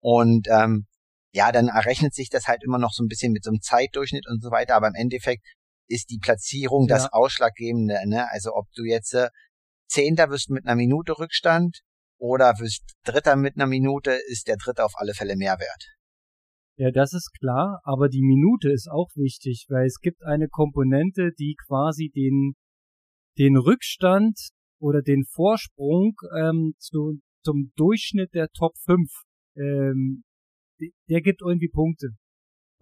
[0.00, 0.86] und ähm,
[1.32, 4.26] ja, dann errechnet sich das halt immer noch so ein bisschen mit so einem Zeitdurchschnitt
[4.28, 4.76] und so weiter.
[4.76, 5.42] Aber im Endeffekt
[5.88, 6.96] ist die Platzierung ja.
[6.96, 7.98] das Ausschlaggebende.
[8.06, 8.30] Ne?
[8.30, 9.28] Also ob du jetzt äh,
[9.88, 11.80] Zehnter wirst mit einer Minute Rückstand
[12.18, 15.96] oder wirst Dritter mit einer Minute, ist der Dritte auf alle Fälle Mehrwert.
[16.76, 21.30] Ja, das ist klar, aber die Minute ist auch wichtig, weil es gibt eine Komponente,
[21.38, 22.54] die quasi den,
[23.38, 24.38] den Rückstand
[24.80, 29.10] oder den Vorsprung ähm, zu, zum Durchschnitt der Top 5,
[29.56, 30.24] ähm,
[31.08, 32.08] der gibt irgendwie Punkte.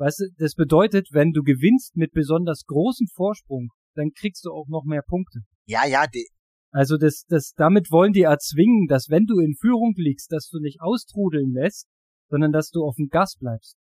[0.00, 4.66] Weißt du, das bedeutet, wenn du gewinnst mit besonders großem Vorsprung, dann kriegst du auch
[4.68, 5.40] noch mehr Punkte.
[5.66, 6.26] Ja, ja, die
[6.72, 10.60] also das, das, damit wollen die erzwingen, dass wenn du in Führung liegst, dass du
[10.60, 11.88] nicht austrudeln lässt,
[12.28, 13.76] sondern dass du auf dem Gas bleibst.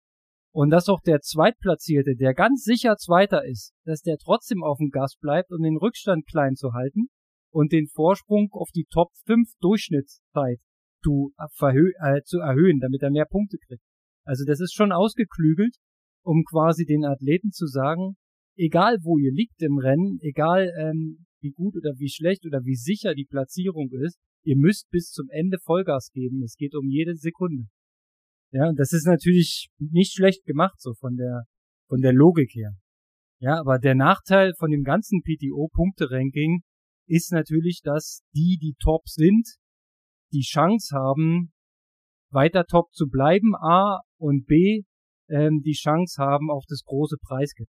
[0.54, 4.88] Und dass auch der Zweitplatzierte, der ganz sicher Zweiter ist, dass der trotzdem auf dem
[4.88, 7.08] Gas bleibt, um den Rückstand klein zu halten
[7.52, 10.58] und den Vorsprung auf die Top 5 Durchschnittszeit
[11.04, 13.82] zu, äh, zu erhöhen, damit er mehr Punkte kriegt.
[14.24, 15.76] Also das ist schon ausgeklügelt,
[16.28, 18.16] um quasi den Athleten zu sagen,
[18.54, 22.74] egal wo ihr liegt im Rennen, egal ähm, wie gut oder wie schlecht oder wie
[22.74, 26.42] sicher die Platzierung ist, ihr müsst bis zum Ende Vollgas geben.
[26.42, 27.64] Es geht um jede Sekunde.
[28.52, 31.44] Ja, und das ist natürlich nicht schlecht gemacht, so von der,
[31.88, 32.72] von der Logik her.
[33.40, 36.60] Ja, aber der Nachteil von dem ganzen PTO-Punkte-Ranking
[37.06, 39.48] ist natürlich, dass die, die top sind,
[40.34, 41.52] die Chance haben,
[42.30, 44.82] weiter top zu bleiben, A, und B,
[45.28, 47.68] ähm, die Chance haben auf das große Preisgeld.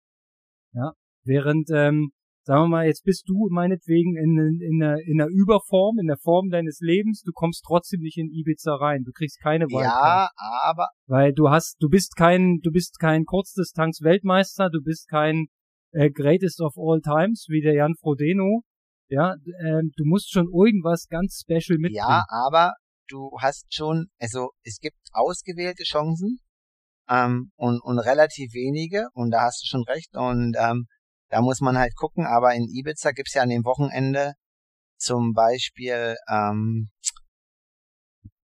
[0.74, 2.12] Ja, während ähm,
[2.46, 6.18] sagen wir mal, jetzt bist du meinetwegen in, in, einer, in einer Überform, in der
[6.18, 9.84] Form deines Lebens, du kommst trotzdem nicht in Ibiza rein, du kriegst keine Wildcard.
[9.84, 10.30] Ja,
[10.63, 15.48] aber weil du hast, du bist kein, du bist kein Kurzdistanz Weltmeister, du bist kein
[15.92, 18.63] äh, Greatest of All Times wie der Jan Frodeno,
[19.08, 21.96] ja, äh, du musst schon irgendwas ganz special mitbringen.
[21.96, 22.74] Ja, aber
[23.08, 26.39] du hast schon, also es gibt ausgewählte Chancen
[27.10, 30.86] ähm, und, und relativ wenige und da hast du schon recht und ähm,
[31.30, 34.34] da muss man halt gucken, aber in Ibiza gibt's ja an dem Wochenende
[34.98, 36.89] zum Beispiel ähm,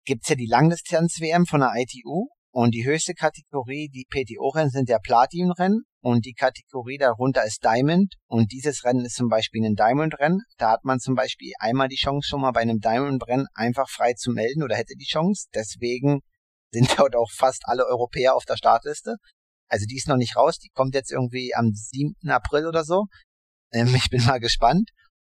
[0.04, 4.98] gibt's ja die Langdistanz-WM von der ITU und die höchste Kategorie, die PTO-Rennen sind ja
[4.98, 10.40] Platin-Rennen und die Kategorie darunter ist Diamond und dieses Rennen ist zum Beispiel ein Diamond-Rennen.
[10.56, 14.14] Da hat man zum Beispiel einmal die Chance schon mal bei einem Diamond-Rennen einfach frei
[14.14, 15.48] zu melden oder hätte die Chance.
[15.54, 16.20] Deswegen
[16.76, 19.16] sind dort auch fast alle Europäer auf der Startliste.
[19.68, 22.14] Also die ist noch nicht raus, die kommt jetzt irgendwie am 7.
[22.28, 23.06] April oder so.
[23.72, 24.90] Ähm, ich bin mal gespannt.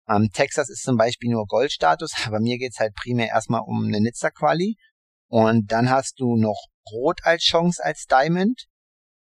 [0.09, 4.01] Ähm, Texas ist zum Beispiel nur Goldstatus, aber mir geht's halt primär erstmal um eine
[4.01, 4.77] Nizza-Quali.
[5.31, 8.65] Und dann hast du noch Rot als Chance als Diamond,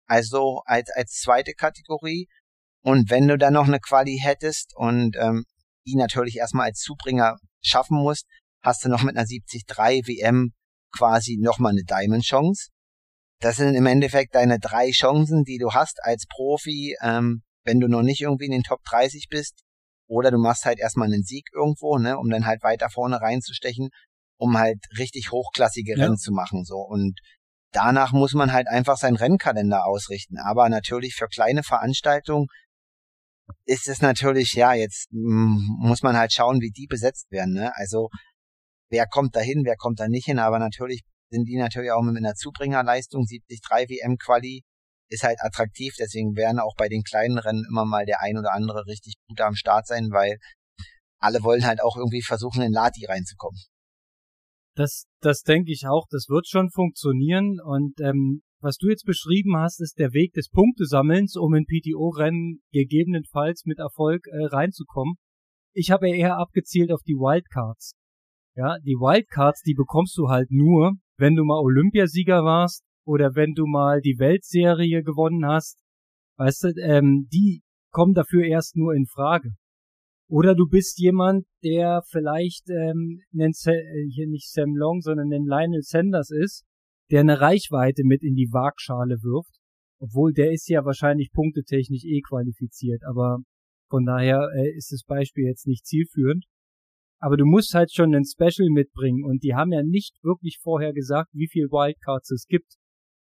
[0.07, 2.29] also als, als zweite Kategorie.
[2.83, 5.45] Und wenn du dann noch eine Quali hättest und ähm,
[5.87, 8.27] die natürlich erstmal als Zubringer schaffen musst,
[8.62, 9.64] hast du noch mit einer 73
[10.07, 10.53] WM
[10.96, 12.70] quasi nochmal eine Diamond-Chance.
[13.40, 17.88] Das sind im Endeffekt deine drei Chancen, die du hast als Profi, ähm, wenn du
[17.88, 19.62] noch nicht irgendwie in den Top 30 bist.
[20.07, 23.88] Oder du machst halt erstmal einen Sieg irgendwo, ne, um dann halt weiter vorne reinzustechen,
[24.38, 26.04] um halt richtig hochklassige ja.
[26.04, 26.76] Rennen zu machen, so.
[26.76, 27.18] Und
[27.72, 30.38] danach muss man halt einfach seinen Rennkalender ausrichten.
[30.38, 32.46] Aber natürlich für kleine Veranstaltungen
[33.64, 37.72] ist es natürlich, ja, jetzt muss man halt schauen, wie die besetzt werden, ne.
[37.76, 38.09] Also,
[38.90, 42.03] wer kommt da hin, wer kommt da nicht hin, aber natürlich sind die natürlich auch
[42.03, 44.62] mit einer Zubringerleistung, 73 WM Quali,
[45.09, 48.53] ist halt attraktiv, deswegen werden auch bei den kleinen Rennen immer mal der ein oder
[48.53, 50.39] andere richtig gut am Start sein, weil
[51.18, 53.61] alle wollen halt auch irgendwie versuchen, in Lati reinzukommen.
[54.76, 59.57] Das, das denke ich auch, das wird schon funktionieren und ähm, was du jetzt beschrieben
[59.59, 65.16] hast, ist der Weg des Punktesammelns, um in PTO-Rennen gegebenenfalls mit Erfolg äh, reinzukommen.
[65.74, 67.93] Ich habe eher abgezielt auf die Wildcards.
[68.57, 73.55] Ja, die Wildcards, die bekommst du halt nur, wenn du mal Olympiasieger warst oder wenn
[73.55, 75.82] du mal die Weltserie gewonnen hast.
[76.38, 79.50] Weißt du, ähm, die kommen dafür erst nur in Frage.
[80.28, 85.44] Oder du bist jemand, der vielleicht ähm, nennt äh, hier nicht Sam Long, sondern den
[85.44, 86.64] Lionel Sanders ist,
[87.11, 89.59] der eine Reichweite mit in die Waagschale wirft.
[89.98, 93.38] Obwohl der ist ja wahrscheinlich punktetechnisch eh qualifiziert, aber
[93.90, 96.44] von daher äh, ist das Beispiel jetzt nicht zielführend.
[97.25, 100.93] Aber du musst halt schon ein Special mitbringen und die haben ja nicht wirklich vorher
[100.93, 102.77] gesagt, wie viel Wildcards es gibt.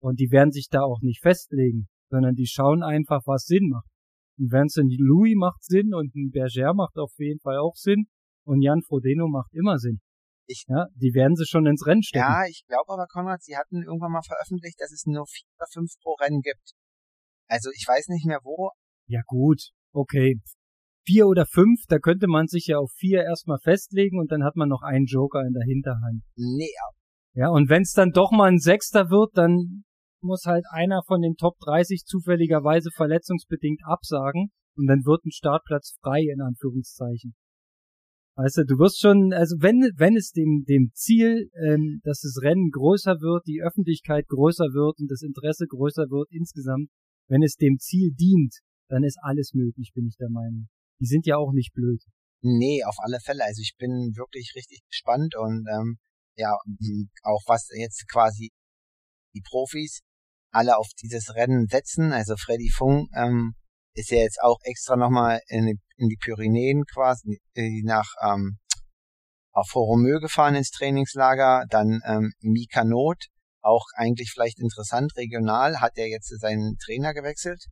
[0.03, 3.89] Und die werden sich da auch nicht festlegen, sondern die schauen einfach, was Sinn macht.
[4.41, 8.07] Ein Vincent Louis macht Sinn und ein Berger macht auf jeden Fall auch Sinn
[8.45, 10.01] und Jan Frodeno macht immer Sinn.
[10.49, 12.27] Ich, ja, die werden sie schon ins Rennen stecken.
[12.27, 15.67] Ja, ich glaube aber, Konrad, sie hatten irgendwann mal veröffentlicht, dass es nur vier oder
[15.73, 16.73] fünf pro Rennen gibt.
[17.47, 18.73] Also ich weiß nicht mehr wo.
[19.07, 20.41] Ja gut, okay.
[21.07, 24.57] Vier oder fünf, da könnte man sich ja auf vier erstmal festlegen und dann hat
[24.57, 26.23] man noch einen Joker in der Hinterhand.
[26.35, 26.69] Nee.
[27.35, 29.85] Ja, und wenn es dann doch mal ein Sechster wird, dann
[30.21, 35.97] muss halt einer von den Top 30 zufälligerweise verletzungsbedingt absagen und dann wird ein Startplatz
[36.03, 37.35] frei in Anführungszeichen.
[38.37, 42.43] Weißt du, du wirst schon, also wenn, wenn es dem, dem Ziel, ähm, dass das
[42.43, 46.91] Rennen größer wird, die Öffentlichkeit größer wird und das Interesse größer wird insgesamt,
[47.29, 48.57] wenn es dem Ziel dient,
[48.89, 50.69] dann ist alles möglich, bin ich der Meinung.
[51.01, 52.03] Die sind ja auch nicht blöd.
[52.43, 53.45] Nee, auf alle Fälle.
[53.45, 55.99] Also ich bin wirklich richtig gespannt und ähm,
[56.37, 56.57] ja,
[57.23, 58.51] auch was jetzt quasi
[59.35, 60.01] die Profis
[60.51, 62.13] alle auf dieses Rennen setzen.
[62.13, 63.55] Also Freddy Funk ähm,
[63.95, 68.59] ist ja jetzt auch extra nochmal in, in die Pyrenäen quasi äh, nach ähm,
[69.53, 73.29] auf Horomö gefahren ins Trainingslager, dann ähm, Mika Not,
[73.63, 77.65] auch eigentlich vielleicht interessant, regional, hat er jetzt seinen Trainer gewechselt,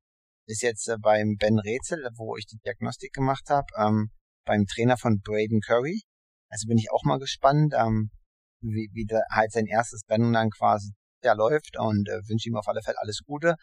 [0.47, 4.11] ist jetzt äh, beim Ben Rätsel, wo ich die Diagnostik gemacht habe, ähm,
[4.45, 6.03] beim Trainer von Braden Curry.
[6.51, 8.11] Also bin ich auch mal gespannt, ähm,
[8.61, 10.92] wie, wie der halt sein erstes Rennen dann quasi
[11.22, 13.57] ja, läuft und äh, wünsche ihm auf alle Fälle alles Gute.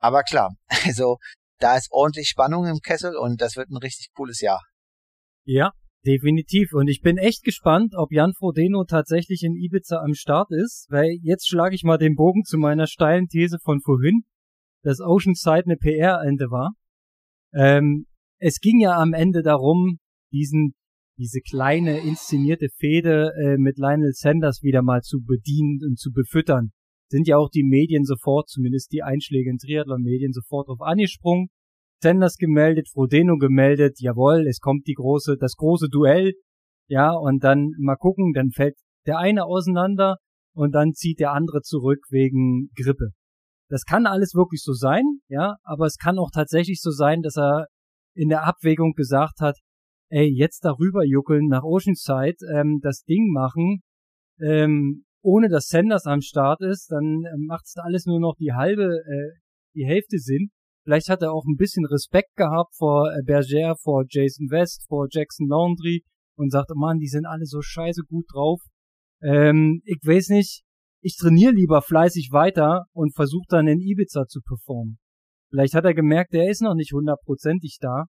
[0.00, 0.54] Aber klar,
[0.84, 1.18] also
[1.58, 4.60] da ist ordentlich Spannung im Kessel und das wird ein richtig cooles Jahr.
[5.46, 5.72] Ja,
[6.04, 6.72] definitiv.
[6.72, 11.18] Und ich bin echt gespannt, ob Jan Frodeno tatsächlich in Ibiza am Start ist, weil
[11.22, 14.24] jetzt schlage ich mal den Bogen zu meiner steilen These von vorhin,
[14.84, 16.74] dass Oceanside eine PR-Ende war.
[17.52, 18.06] Ähm,
[18.38, 19.98] es ging ja am Ende darum,
[20.32, 20.74] diesen
[21.16, 26.72] diese kleine inszenierte Fehde äh, mit Lionel Sanders wieder mal zu bedienen und zu befüttern
[27.14, 31.48] sind ja auch die Medien sofort, zumindest die einschlägigen Triathlon-Medien, sofort auf angesprungen.
[32.02, 36.32] Sanders gemeldet, Frodeno gemeldet, jawohl, es kommt die große, das große Duell,
[36.88, 38.74] ja, und dann mal gucken, dann fällt
[39.06, 40.16] der eine auseinander
[40.54, 43.10] und dann zieht der andere zurück wegen Grippe.
[43.74, 47.36] Das kann alles wirklich so sein, ja, aber es kann auch tatsächlich so sein, dass
[47.36, 47.66] er
[48.14, 49.58] in der Abwägung gesagt hat,
[50.10, 53.82] ey, jetzt darüber juckeln nach Oceanside, ähm, das Ding machen,
[54.40, 58.52] ähm, ohne dass Sanders am Start ist, dann äh, macht es alles nur noch die
[58.52, 59.40] halbe, äh,
[59.74, 60.50] die Hälfte Sinn.
[60.84, 65.08] Vielleicht hat er auch ein bisschen Respekt gehabt vor äh, Berger, vor Jason West, vor
[65.10, 66.04] Jackson Laundry
[66.36, 68.60] und sagte, Mann, die sind alle so scheiße gut drauf.
[69.20, 70.62] Ähm, ich weiß nicht,
[71.04, 74.98] ich trainiere lieber fleißig weiter und versuche dann in Ibiza zu performen.
[75.50, 78.06] Vielleicht hat er gemerkt, der ist noch nicht hundertprozentig da.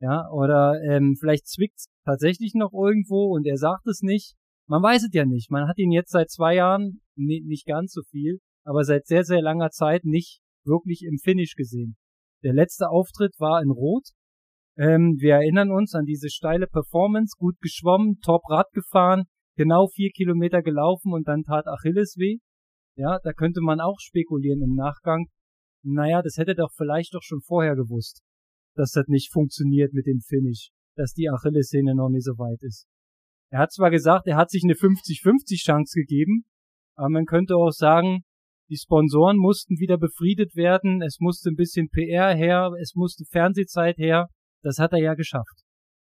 [0.00, 4.36] Ja, oder ähm, vielleicht zwickt's tatsächlich noch irgendwo und er sagt es nicht.
[4.68, 5.50] Man weiß es ja nicht.
[5.50, 9.24] Man hat ihn jetzt seit zwei Jahren, nee, nicht ganz so viel, aber seit sehr,
[9.24, 11.96] sehr langer Zeit nicht wirklich im Finish gesehen.
[12.44, 14.10] Der letzte Auftritt war in Rot.
[14.78, 19.24] Ähm, wir erinnern uns an diese steile Performance, gut geschwommen, top Rad gefahren,
[19.56, 22.38] genau vier Kilometer gelaufen und dann tat Achilles weh.
[22.96, 25.26] Ja, da könnte man auch spekulieren im Nachgang.
[25.82, 28.22] Naja, das hätte doch vielleicht doch schon vorher gewusst,
[28.74, 32.86] dass das nicht funktioniert mit dem Finish, dass die Achillessehne noch nicht so weit ist.
[33.50, 36.44] Er hat zwar gesagt, er hat sich eine 50-50 Chance gegeben,
[36.96, 38.24] aber man könnte auch sagen,
[38.68, 43.96] die Sponsoren mussten wieder befriedet werden, es musste ein bisschen PR her, es musste Fernsehzeit
[43.98, 44.26] her.
[44.62, 45.62] Das hat er ja geschafft.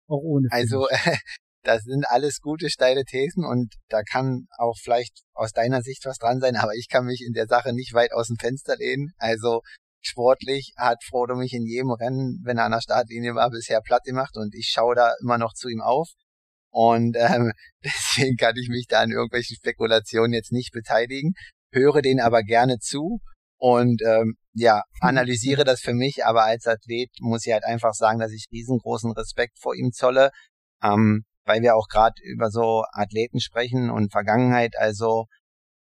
[0.06, 0.48] Auch ohne.
[0.50, 1.16] Also, äh,
[1.62, 6.18] das sind alles gute, steile Thesen und da kann auch vielleicht aus deiner Sicht was
[6.18, 9.12] dran sein, aber ich kann mich in der Sache nicht weit aus dem Fenster lehnen.
[9.18, 9.60] Also,
[10.00, 14.02] sportlich hat Frodo mich in jedem Rennen, wenn er an der Startlinie war, bisher platt
[14.04, 16.08] gemacht und ich schaue da immer noch zu ihm auf.
[16.70, 17.52] Und ähm,
[17.84, 21.34] deswegen kann ich mich da an irgendwelchen Spekulationen jetzt nicht beteiligen,
[21.72, 23.20] höre denen aber gerne zu
[23.58, 28.18] und ähm, ja, analysiere das für mich, aber als Athlet muss ich halt einfach sagen,
[28.18, 30.30] dass ich riesengroßen Respekt vor ihm zolle,
[30.82, 35.26] ähm, weil wir auch gerade über so Athleten sprechen und Vergangenheit, also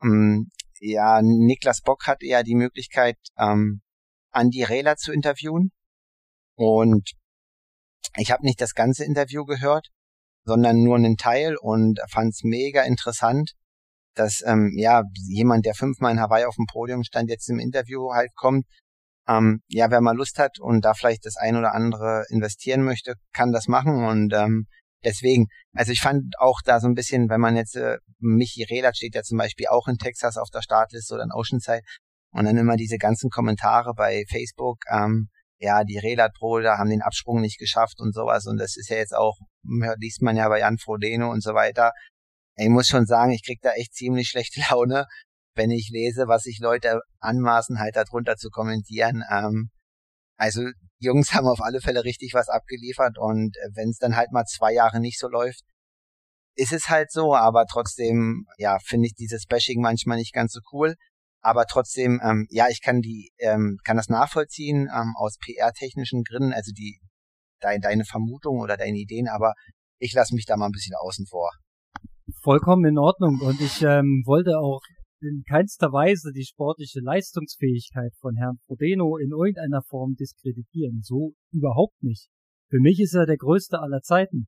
[0.03, 0.49] ähm,
[0.79, 3.81] ja, Niklas Bock hatte ja die Möglichkeit, ähm,
[4.33, 5.71] Andy Rehler zu interviewen.
[6.55, 7.11] Und
[8.17, 9.87] ich habe nicht das ganze Interview gehört,
[10.43, 13.53] sondern nur einen Teil und fand es mega interessant,
[14.15, 18.11] dass ähm, ja jemand, der fünfmal in Hawaii auf dem Podium stand, jetzt im Interview
[18.13, 18.65] halt kommt.
[19.27, 23.13] Ähm, ja, wer mal Lust hat und da vielleicht das ein oder andere investieren möchte,
[23.33, 24.03] kann das machen.
[24.03, 24.65] Und ähm,
[25.03, 28.97] deswegen, also ich fand auch da so ein bisschen, wenn man jetzt, äh, Michi Rehlert
[28.97, 31.83] steht ja zum Beispiel auch in Texas auf der Startliste oder in Oceanside
[32.33, 35.29] und dann immer diese ganzen Kommentare bei Facebook, ähm,
[35.61, 38.47] ja, die Relat-Brüder haben den Absprung nicht geschafft und sowas.
[38.47, 39.37] Und das ist ja jetzt auch,
[39.97, 41.91] liest man ja bei Jan Frodeno und so weiter.
[42.55, 45.05] Ich muss schon sagen, ich krieg da echt ziemlich schlechte Laune,
[45.55, 49.23] wenn ich lese, was sich Leute anmaßen, halt darunter zu kommentieren.
[49.29, 49.69] Ähm,
[50.37, 50.63] also
[51.01, 54.73] Jungs haben auf alle Fälle richtig was abgeliefert und wenn es dann halt mal zwei
[54.73, 55.63] Jahre nicht so läuft,
[56.55, 60.59] ist es halt so, aber trotzdem, ja, finde ich dieses Bashing manchmal nicht ganz so
[60.71, 60.95] cool.
[61.43, 66.53] Aber trotzdem, ähm, ja, ich kann die, ähm, kann das nachvollziehen ähm, aus PR-technischen Gründen,
[66.53, 66.99] also die
[67.61, 69.53] dein, deine Vermutung oder deine Ideen, aber
[69.97, 71.49] ich lasse mich da mal ein bisschen außen vor.
[72.43, 73.39] Vollkommen in Ordnung.
[73.41, 74.81] Und ich ähm, wollte auch
[75.21, 81.01] in keinster Weise die sportliche Leistungsfähigkeit von Herrn Frodeno in irgendeiner Form diskreditieren.
[81.01, 82.29] So überhaupt nicht.
[82.69, 84.47] Für mich ist er der größte aller Zeiten.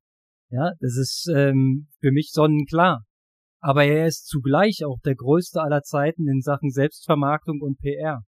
[0.49, 3.03] Ja, das ist ähm, für mich sonnenklar
[3.63, 8.21] aber er ist zugleich auch der größte aller Zeiten in Sachen Selbstvermarktung und PR.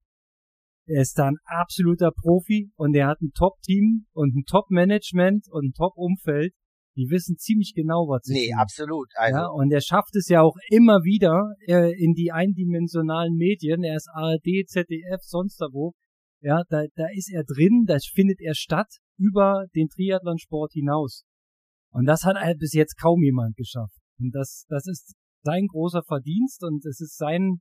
[0.87, 5.71] Er ist da ein absoluter Profi und er hat ein Top-Team und ein Top-Management und
[5.71, 6.55] ein Top-Umfeld.
[6.97, 8.59] Die wissen ziemlich genau, was sie Nee, tun.
[8.61, 9.09] absolut.
[9.17, 9.37] Also.
[9.37, 13.83] Ja, und er schafft es ja auch immer wieder äh, in die eindimensionalen Medien.
[13.83, 15.93] Er ist ARD, ZDF, sonst da wo.
[16.41, 21.25] Ja, da, da ist er drin, da findet er statt über den Triathlonsport hinaus.
[21.91, 23.97] Und das hat halt bis jetzt kaum jemand geschafft.
[24.19, 27.61] Und das, das ist sein großer Verdienst und es ist sein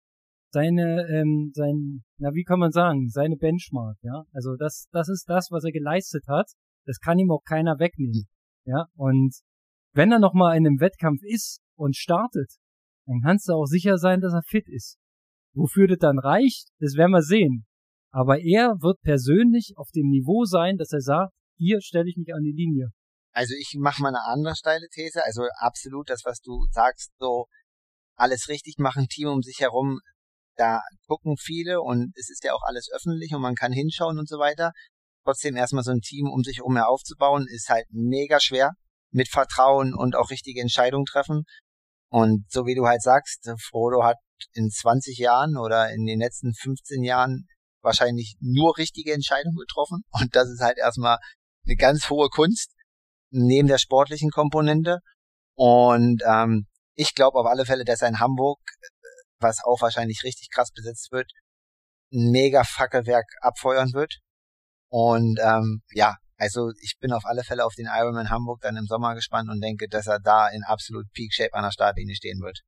[0.51, 5.27] seine ähm, sein na wie kann man sagen seine Benchmark ja also das das ist
[5.27, 6.45] das was er geleistet hat
[6.85, 8.27] das kann ihm auch keiner wegnehmen
[8.65, 9.35] ja und
[9.93, 12.51] wenn er noch mal in einem Wettkampf ist und startet
[13.05, 14.97] dann kannst du auch sicher sein dass er fit ist.
[15.55, 17.65] Wofür das dann reicht das werden wir sehen.
[18.11, 22.33] Aber er wird persönlich auf dem Niveau sein dass er sagt hier stelle ich mich
[22.33, 22.89] an die Linie.
[23.31, 25.23] Also ich mache mal eine andere steile These.
[25.23, 27.47] Also absolut das was du sagst so
[28.15, 29.99] alles richtig machen, Team um sich herum,
[30.55, 34.27] da gucken viele und es ist ja auch alles öffentlich und man kann hinschauen und
[34.29, 34.71] so weiter.
[35.23, 38.71] Trotzdem erstmal so ein Team um sich herum aufzubauen, ist halt mega schwer
[39.11, 41.43] mit Vertrauen und auch richtige Entscheidungen treffen.
[42.09, 44.17] Und so wie du halt sagst, Frodo hat
[44.53, 47.47] in 20 Jahren oder in den letzten 15 Jahren
[47.81, 50.03] wahrscheinlich nur richtige Entscheidungen getroffen.
[50.11, 51.17] Und das ist halt erstmal
[51.65, 52.73] eine ganz hohe Kunst
[53.29, 54.99] neben der sportlichen Komponente.
[55.55, 58.59] Und ähm, ich glaube auf alle Fälle, dass in Hamburg,
[59.39, 61.31] was auch wahrscheinlich richtig krass besetzt wird,
[62.11, 64.19] ein mega Fackelwerk abfeuern wird.
[64.93, 68.85] Und ähm, ja, also ich bin auf alle Fälle auf den Ironman Hamburg dann im
[68.85, 72.39] Sommer gespannt und denke, dass er da in absolut Peak Shape an der Startlinie stehen
[72.41, 72.59] wird.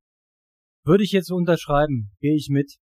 [0.84, 2.78] Würde ich jetzt unterschreiben, gehe ich mit.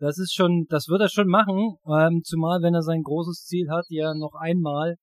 [0.00, 3.70] Das ist schon, das wird er schon machen, ähm, zumal wenn er sein großes Ziel
[3.70, 4.96] hat, ja noch einmal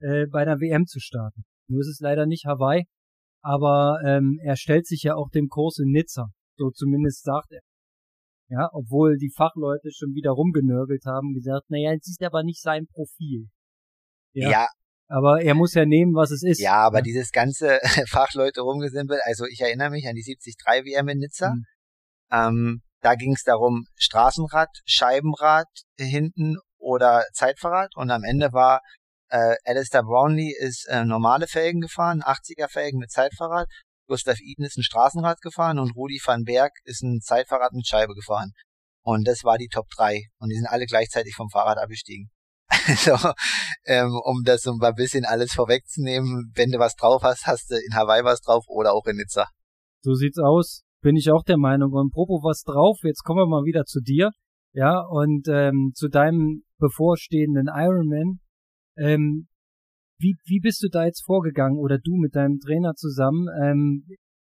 [0.00, 1.44] äh, bei der WM zu starten.
[1.68, 2.86] Nur ist es leider nicht Hawaii,
[3.42, 7.60] aber ähm, er stellt sich ja auch dem Kurs in Nizza, so zumindest sagt er.
[8.50, 12.86] Ja, obwohl die Fachleute schon wieder rumgenörgelt haben, gesagt, naja, es ist aber nicht sein
[12.92, 13.48] Profil.
[14.32, 14.50] Ja.
[14.50, 14.66] ja.
[15.06, 16.60] Aber er muss ja nehmen, was es ist.
[16.60, 17.02] Ja, aber ja.
[17.02, 17.78] dieses ganze
[18.08, 21.54] Fachleute rumgesimpelt, also ich erinnere mich an die 73 WM in Nizza.
[21.54, 21.64] Mhm.
[22.32, 28.82] Ähm, da ging es darum, Straßenrad, Scheibenrad hinten oder Zeitfahrrad und am Ende war
[29.30, 33.68] äh, Alistair Brownlee ist äh, normale Felgen gefahren, 80er Felgen mit Zeitfahrrad.
[34.10, 38.14] Gustav Eden ist ein Straßenrad gefahren und Rudi van Berg ist ein Zeitfahrrad mit Scheibe
[38.14, 38.50] gefahren.
[39.02, 40.20] Und das war die Top 3.
[40.40, 42.28] Und die sind alle gleichzeitig vom Fahrrad abgestiegen.
[42.96, 43.16] so,
[43.84, 47.76] ähm, um das so ein bisschen alles vorwegzunehmen, wenn du was drauf hast, hast du
[47.76, 49.46] in Hawaii was drauf oder auch in Nizza.
[50.02, 50.82] So sieht's aus.
[51.02, 51.92] Bin ich auch der Meinung.
[51.92, 52.98] Und Propo was drauf.
[53.04, 54.30] Jetzt kommen wir mal wieder zu dir.
[54.72, 58.40] Ja, und ähm, zu deinem bevorstehenden Ironman.
[58.96, 59.46] Ähm,
[60.20, 63.48] wie, wie bist du da jetzt vorgegangen oder du mit deinem Trainer zusammen?
[63.62, 64.04] Ähm,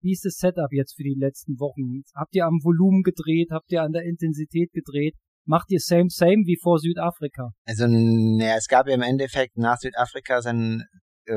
[0.02, 2.02] wie ist das Setup jetzt für die letzten Wochen?
[2.16, 3.50] Habt ihr am Volumen gedreht?
[3.52, 5.16] Habt ihr an der Intensität gedreht?
[5.46, 7.52] Macht ihr same same wie vor Südafrika?
[7.66, 10.84] Also, naja, es gab ja im Endeffekt nach Südafrika dann,
[11.26, 11.36] äh,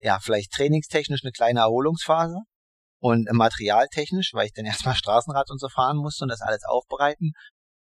[0.00, 2.38] ja, vielleicht trainingstechnisch eine kleine Erholungsphase
[3.00, 7.32] und materialtechnisch, weil ich dann erstmal Straßenrad und so fahren musste und das alles aufbereiten.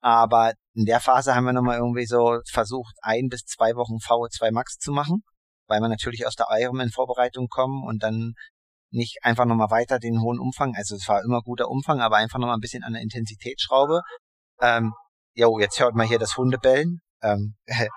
[0.02, 4.52] Aber in der Phase haben wir nochmal irgendwie so versucht, ein bis zwei Wochen VO2
[4.52, 5.24] Max zu machen,
[5.74, 8.36] weil wir natürlich aus der Ironman-Vorbereitung kommen und dann
[8.92, 12.38] nicht einfach nochmal weiter den hohen Umfang, also es war immer guter Umfang, aber einfach
[12.38, 14.02] nochmal ein bisschen an der Intensitätsschraube.
[14.62, 14.94] Ähm,
[15.34, 17.02] jo, jetzt hört mal hier das Hundebellen.
[17.24, 17.56] Ähm,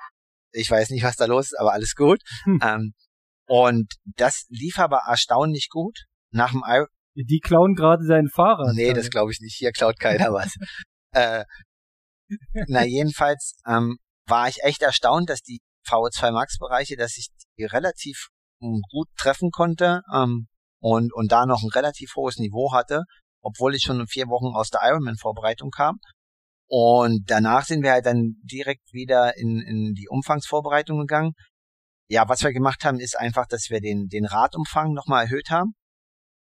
[0.52, 2.22] ich weiß nicht, was da los ist, aber alles gut.
[2.44, 2.60] Hm.
[2.62, 2.94] Ähm,
[3.46, 6.06] und das lief aber erstaunlich gut.
[6.30, 8.74] Nach dem I Die klauen gerade sein Fahrrad.
[8.74, 9.56] Nee, das glaube ich nicht.
[9.56, 10.54] Hier klaut keiner was.
[11.12, 11.44] äh,
[12.68, 17.28] na, jedenfalls, ähm, war ich echt erstaunt, dass die VO2 Max Bereiche, dass ich
[17.64, 18.28] relativ
[18.60, 20.48] hm, gut treffen konnte ähm,
[20.80, 23.02] und, und da noch ein relativ hohes Niveau hatte,
[23.40, 25.98] obwohl ich schon vier Wochen aus der Ironman-Vorbereitung kam.
[26.68, 31.32] Und danach sind wir halt dann direkt wieder in, in die Umfangsvorbereitung gegangen.
[32.08, 35.74] Ja, was wir gemacht haben, ist einfach, dass wir den, den Radumfang nochmal erhöht haben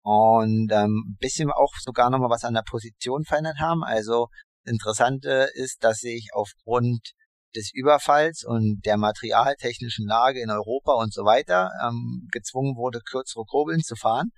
[0.03, 3.83] und ähm, bisschen auch sogar nochmal was an der Position verändert haben.
[3.83, 4.27] Also
[4.63, 7.13] Interessante ist, dass ich aufgrund
[7.55, 13.45] des Überfalls und der materialtechnischen Lage in Europa und so weiter ähm, gezwungen wurde, kürzere
[13.45, 14.31] Kurbeln zu fahren,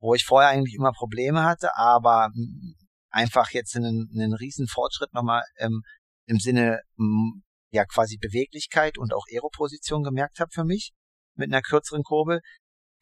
[0.00, 2.74] wo ich vorher eigentlich immer Probleme hatte, aber hm,
[3.10, 5.82] einfach jetzt einen, einen riesen Fortschritt nochmal ähm,
[6.26, 10.92] im Sinne hm, ja quasi Beweglichkeit und auch Aeroposition gemerkt habe für mich
[11.34, 12.40] mit einer kürzeren Kurbel.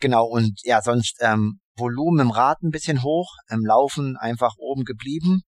[0.00, 4.84] Genau, und ja, sonst ähm, Volumen im Rad ein bisschen hoch, im Laufen einfach oben
[4.84, 5.42] geblieben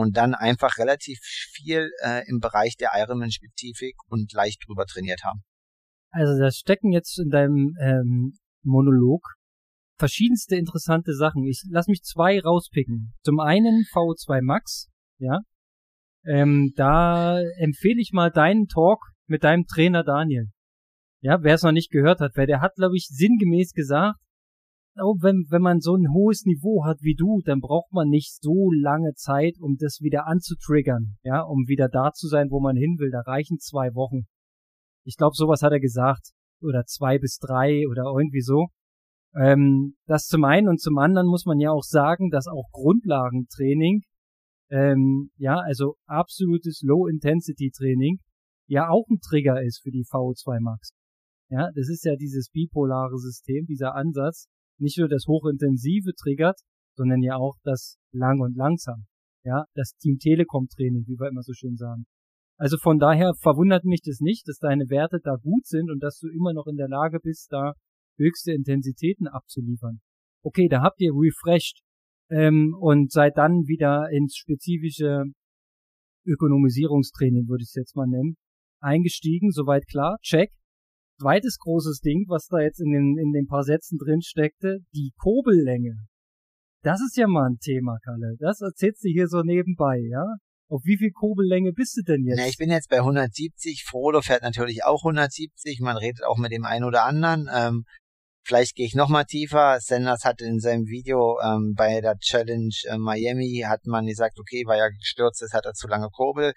[0.00, 1.18] und dann einfach relativ
[1.52, 5.42] viel äh, im Bereich der Ironman-Spezifik und leicht drüber trainiert haben.
[6.10, 9.22] Also da stecken jetzt in deinem ähm, Monolog
[9.98, 11.44] verschiedenste interessante Sachen.
[11.44, 13.12] Ich lass mich zwei rauspicken.
[13.22, 14.88] Zum einen VO2 Max,
[15.18, 15.40] ja.
[16.26, 20.48] Ähm, da empfehle ich mal deinen Talk mit deinem Trainer Daniel.
[21.22, 24.18] Ja, wer es noch nicht gehört hat, weil der hat, glaube ich, sinngemäß gesagt,
[24.94, 28.70] wenn, wenn man so ein hohes Niveau hat wie du, dann braucht man nicht so
[28.72, 32.96] lange Zeit, um das wieder anzutriggern, ja, um wieder da zu sein, wo man hin
[32.98, 33.10] will.
[33.10, 34.26] Da reichen zwei Wochen.
[35.04, 36.32] Ich glaube, sowas hat er gesagt.
[36.62, 38.68] Oder zwei bis drei oder irgendwie so.
[39.34, 44.02] Ähm, das zum einen und zum anderen muss man ja auch sagen, dass auch Grundlagentraining,
[44.70, 48.18] ähm, ja, also absolutes Low-Intensity-Training,
[48.66, 50.92] ja auch ein Trigger ist für die VO2 Max.
[51.48, 54.46] Ja, das ist ja dieses bipolare System, dieser Ansatz,
[54.80, 56.60] nicht nur das hochintensive triggert,
[56.96, 59.06] sondern ja auch das lang und langsam.
[59.44, 62.04] Ja, das Team Telekom Training, wie wir immer so schön sagen.
[62.58, 66.18] Also von daher verwundert mich das nicht, dass deine Werte da gut sind und dass
[66.18, 67.72] du immer noch in der Lage bist, da
[68.18, 70.00] höchste Intensitäten abzuliefern.
[70.42, 71.80] Okay, da habt ihr refreshed
[72.30, 75.24] ähm, und seid dann wieder ins spezifische
[76.26, 78.36] Ökonomisierungstraining, würde ich es jetzt mal nennen,
[78.80, 80.50] eingestiegen, soweit klar, check
[81.20, 85.12] zweites großes Ding, was da jetzt in den, in den paar Sätzen drin steckte, die
[85.18, 86.06] Kurbellänge.
[86.82, 88.36] Das ist ja mal ein Thema, Kalle.
[88.38, 90.24] Das erzählst du hier so nebenbei, ja?
[90.68, 92.38] Auf wie viel Kurbellänge bist du denn jetzt?
[92.38, 93.84] Na, ich bin jetzt bei 170.
[93.86, 95.80] Frodo fährt natürlich auch 170.
[95.80, 97.50] Man redet auch mit dem einen oder anderen.
[97.52, 97.84] Ähm,
[98.46, 99.78] vielleicht gehe ich noch mal tiefer.
[99.80, 104.62] Sanders hat in seinem Video ähm, bei der Challenge äh, Miami hat man gesagt, okay,
[104.64, 106.52] weil er gestürzt ist, hat er zu lange Kurbel.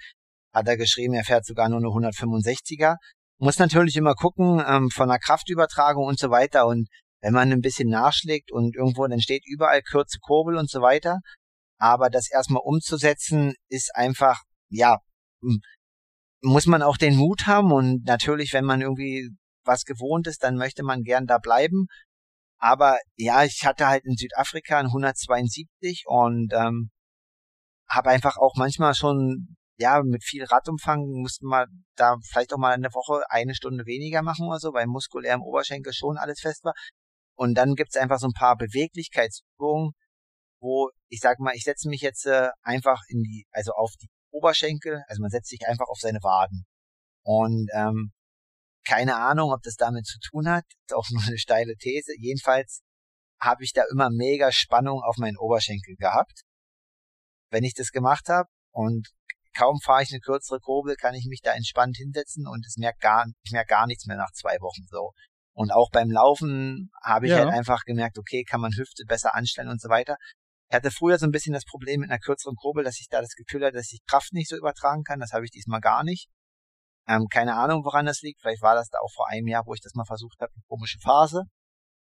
[0.53, 2.97] Hat er geschrieben, er fährt sogar nur eine 165er
[3.43, 6.65] muss natürlich immer gucken ähm, von der Kraftübertragung und so weiter.
[6.65, 6.87] Und
[7.21, 11.19] wenn man ein bisschen nachschlägt und irgendwo dann steht überall kurze Kurbel und so weiter,
[11.77, 14.99] aber das erstmal umzusetzen ist einfach, ja,
[16.41, 17.73] muss man auch den Mut haben.
[17.73, 19.29] Und natürlich, wenn man irgendwie
[19.65, 21.87] was gewohnt ist, dann möchte man gern da bleiben.
[22.59, 26.91] Aber ja, ich hatte halt in Südafrika ein 172 und ähm,
[27.89, 32.74] habe einfach auch manchmal schon ja, mit viel Radumfang mussten wir da vielleicht auch mal
[32.74, 36.63] eine Woche eine Stunde weniger machen oder so, weil muskulär im Oberschenkel schon alles fest
[36.63, 36.74] war.
[37.36, 39.93] Und dann gibt's einfach so ein paar Beweglichkeitsübungen,
[40.61, 44.09] wo ich sag mal, ich setze mich jetzt äh, einfach in die, also auf die
[44.32, 46.65] Oberschenkel, also man setzt sich einfach auf seine Waden.
[47.24, 48.11] Und ähm,
[48.86, 52.13] keine Ahnung, ob das damit zu tun hat, ist auch nur eine steile These.
[52.17, 52.82] Jedenfalls
[53.39, 56.43] habe ich da immer mega Spannung auf meinen Oberschenkel gehabt,
[57.49, 58.49] wenn ich das gemacht habe.
[58.71, 59.09] Und
[59.53, 63.01] kaum fahre ich eine kürzere Kurbel, kann ich mich da entspannt hinsetzen und es merkt
[63.01, 65.11] gar, ich merke gar nichts mehr nach zwei Wochen so.
[65.55, 67.39] Und auch beim Laufen habe ich ja.
[67.39, 70.17] halt einfach gemerkt, okay, kann man Hüfte besser anstellen und so weiter.
[70.69, 73.21] Ich hatte früher so ein bisschen das Problem mit einer kürzeren Kurbel, dass ich da
[73.21, 75.19] das Gefühl hatte, dass ich Kraft nicht so übertragen kann.
[75.19, 76.29] Das habe ich diesmal gar nicht.
[77.07, 78.41] Ähm, keine Ahnung, woran das liegt.
[78.41, 80.63] Vielleicht war das da auch vor einem Jahr, wo ich das mal versucht habe, eine
[80.67, 81.43] komische Phase.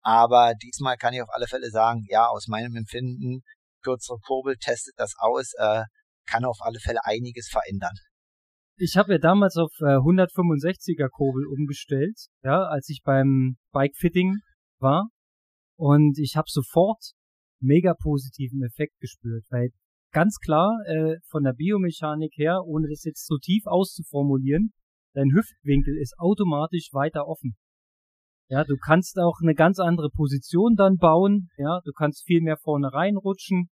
[0.02, 3.42] Aber diesmal kann ich auf alle Fälle sagen, ja, aus meinem Empfinden,
[3.82, 5.52] kürzere Kurbel testet das aus.
[5.56, 5.84] Äh,
[6.30, 7.94] kann auf alle Fälle einiges verändern.
[8.76, 14.36] Ich habe ja damals auf äh, 165er Kurbel umgestellt, ja, als ich beim Bikefitting
[14.78, 15.08] war
[15.76, 17.12] und ich habe sofort
[17.60, 19.70] mega positiven Effekt gespürt, weil
[20.12, 24.72] ganz klar äh, von der Biomechanik her, ohne das jetzt so tief auszuformulieren,
[25.14, 27.56] dein Hüftwinkel ist automatisch weiter offen.
[28.48, 32.56] Ja, du kannst auch eine ganz andere Position dann bauen, ja, du kannst viel mehr
[32.56, 33.68] vorne reinrutschen,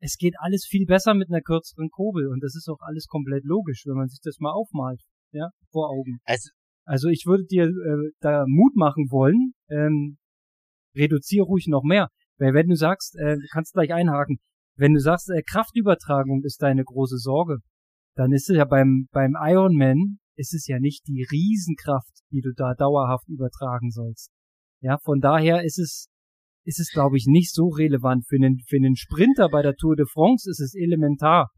[0.00, 3.44] es geht alles viel besser mit einer kürzeren Kurbel und das ist auch alles komplett
[3.44, 5.00] logisch, wenn man sich das mal aufmalt,
[5.32, 6.18] ja, vor Augen.
[6.24, 6.50] Also,
[6.84, 10.18] also ich würde dir äh, da Mut machen wollen, ähm,
[10.96, 14.38] reduziere ruhig noch mehr, weil wenn du sagst, äh, du kannst gleich einhaken,
[14.76, 17.58] wenn du sagst, äh, Kraftübertragung ist deine große Sorge,
[18.14, 22.52] dann ist es ja beim beim Ironman ist es ja nicht die Riesenkraft, die du
[22.54, 24.30] da dauerhaft übertragen sollst.
[24.80, 26.08] Ja, von daher ist es,
[26.68, 28.26] ist es, glaube ich, nicht so relevant.
[28.28, 31.48] Für einen, für einen Sprinter bei der Tour de France ist es elementar.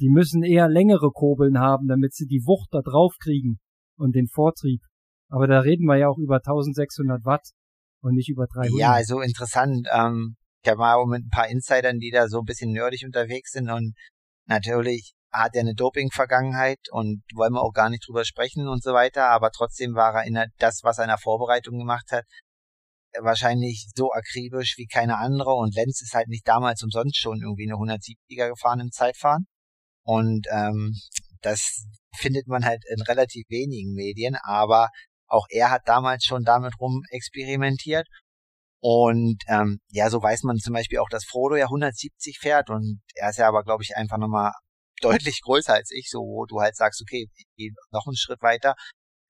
[0.00, 3.58] Die müssen eher längere Kurbeln haben, damit sie die Wucht da drauf kriegen
[3.96, 4.82] und den Vortrieb.
[5.30, 7.48] Aber da reden wir ja auch über 1600 Watt
[8.02, 8.78] und nicht über 300.
[8.78, 9.88] Ja, also interessant.
[9.90, 13.52] Ähm, ich habe mal mit ein paar Insidern, die da so ein bisschen nerdig unterwegs
[13.52, 13.94] sind und
[14.46, 18.92] natürlich hat er eine Doping-Vergangenheit und wollen wir auch gar nicht drüber sprechen und so
[18.92, 22.24] weiter, aber trotzdem war er in der, das, was er in der Vorbereitung gemacht hat,
[23.20, 25.54] wahrscheinlich so akribisch wie keine andere.
[25.54, 29.46] Und Lenz ist halt nicht damals umsonst schon irgendwie eine 170er gefahren im Zeitfahren.
[30.04, 30.94] Und ähm,
[31.42, 31.84] das
[32.16, 34.88] findet man halt in relativ wenigen Medien, aber
[35.26, 38.06] auch er hat damals schon damit rum experimentiert
[38.80, 42.70] und ähm, ja, so weiß man zum Beispiel auch, dass Frodo ja 170 fährt.
[42.70, 44.52] Und er ist ja aber, glaube ich, einfach nochmal
[45.02, 48.40] deutlich größer als ich, so wo du halt sagst, okay, ich gehe noch einen Schritt
[48.42, 48.74] weiter.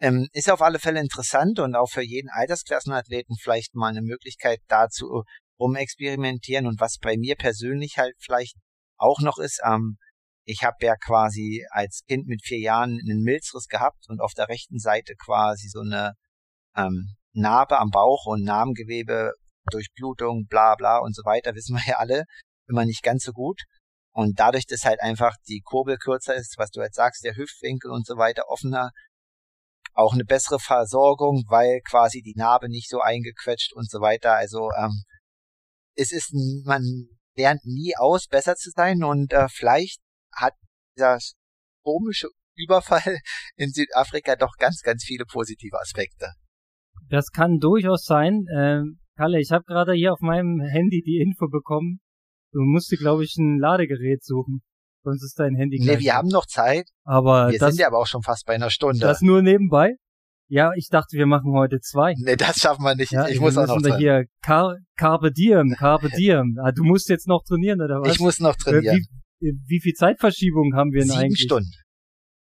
[0.01, 4.61] Ähm, ist auf alle Fälle interessant und auch für jeden Altersklassenathleten vielleicht mal eine Möglichkeit
[4.67, 5.25] dazu
[5.61, 8.57] rumexperimentieren und was bei mir persönlich halt vielleicht
[8.97, 9.99] auch noch ist, ähm,
[10.45, 14.49] ich habe ja quasi als Kind mit vier Jahren einen Milzriss gehabt und auf der
[14.49, 16.15] rechten Seite quasi so eine
[16.77, 19.33] ähm, Narbe am Bauch und Narbengewebe,
[19.71, 22.25] Durchblutung, bla bla und so weiter, wissen wir ja alle,
[22.69, 23.63] immer nicht ganz so gut.
[24.13, 27.91] Und dadurch, dass halt einfach die Kurbel kürzer ist, was du jetzt sagst, der Hüftwinkel
[27.93, 28.91] und so weiter offener,
[29.93, 34.35] auch eine bessere Versorgung, weil quasi die Narbe nicht so eingequetscht und so weiter.
[34.35, 35.03] Also ähm,
[35.95, 36.33] es ist,
[36.65, 36.83] man
[37.37, 40.01] lernt nie aus, besser zu sein und äh, vielleicht
[40.33, 40.55] hat
[40.97, 41.19] dieser
[41.83, 43.19] komische Überfall
[43.57, 46.33] in Südafrika doch ganz, ganz viele positive Aspekte.
[47.09, 48.47] Das kann durchaus sein.
[48.57, 52.01] Ähm, Kalle, ich habe gerade hier auf meinem Handy die Info bekommen,
[52.53, 54.63] Du musst dir, glaube ich, ein Ladegerät suchen.
[55.03, 56.89] Sonst ist dein Handy Nee, wir haben noch Zeit.
[57.05, 59.01] Aber wir das, sind ja aber auch schon fast bei einer Stunde.
[59.01, 59.95] Das nur nebenbei?
[60.49, 62.15] Ja, ich dachte, wir machen heute zwei.
[62.19, 63.13] Nee, das schaffen wir nicht.
[63.13, 63.99] Ja, ich muss auch noch trainieren.
[63.99, 66.59] hier Car Carpe Diem, Carpe Diem.
[66.63, 68.15] Ah, du musst jetzt noch trainieren, oder was?
[68.15, 69.07] Ich muss noch trainieren.
[69.41, 71.39] Wie, wie viel Zeitverschiebung haben wir denn Sieben eigentlich?
[71.39, 71.71] Sieben Stunden.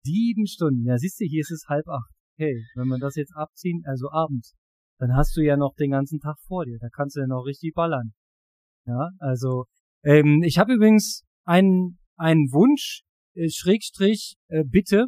[0.03, 0.85] Sieben Stunden.
[0.85, 2.09] Ja, siehst du, hier ist es halb acht.
[2.37, 4.55] Okay, wenn man das jetzt abziehen, also abends,
[4.97, 6.79] dann hast du ja noch den ganzen Tag vor dir.
[6.81, 8.13] Da kannst du ja noch richtig ballern.
[8.87, 9.65] Ja, also
[10.03, 13.01] ähm, ich habe übrigens einen, einen Wunsch,
[13.33, 15.07] äh, Schrägstrich, äh, bitte,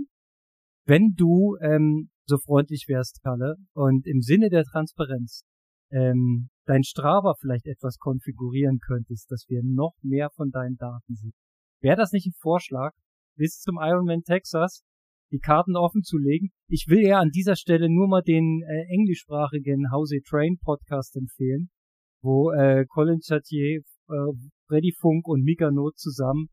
[0.86, 5.44] wenn du ähm, so freundlich wärst, Kalle, und im Sinne der Transparenz
[5.92, 11.34] ähm, dein Strava vielleicht etwas konfigurieren könntest, dass wir noch mehr von deinen Daten sehen.
[11.82, 12.94] Wäre das nicht ein Vorschlag,
[13.38, 14.84] bis zum Ironman Texas
[15.32, 16.52] die Karten offen zu legen?
[16.68, 21.70] Ich will ja an dieser Stelle nur mal den äh, englischsprachigen They Train Podcast empfehlen,
[22.22, 24.14] wo äh, Colin Chatier äh,
[24.68, 26.50] Freddy Funk und Mika Not zusammen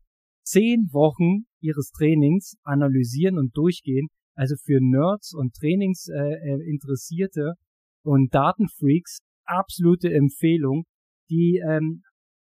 [0.51, 4.07] zehn Wochen ihres Trainings analysieren und durchgehen.
[4.35, 10.83] Also für Nerds und Trainingsinteressierte äh, und Datenfreaks absolute Empfehlung.
[11.29, 12.03] Die ähm,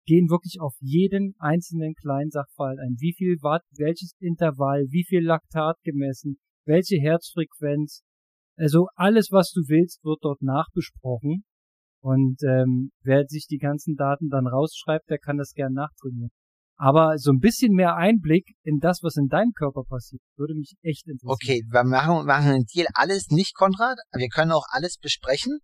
[0.06, 2.96] gehen wirklich auf jeden einzelnen kleinen Sachverhalt ein.
[3.00, 8.02] Wie viel Watt, welches Intervall, wie viel Laktat gemessen, welche Herzfrequenz.
[8.58, 11.44] Also alles, was du willst, wird dort nachbesprochen.
[12.04, 16.32] Und ähm, wer sich die ganzen Daten dann rausschreibt, der kann das gern nachtrainieren.
[16.82, 20.74] Aber so ein bisschen mehr Einblick in das, was in deinem Körper passiert, würde mich
[20.82, 21.30] echt interessieren.
[21.32, 22.88] Okay, wir machen, machen einen Deal.
[22.96, 24.00] Alles nicht, Konrad.
[24.14, 25.60] Wir können auch alles besprechen.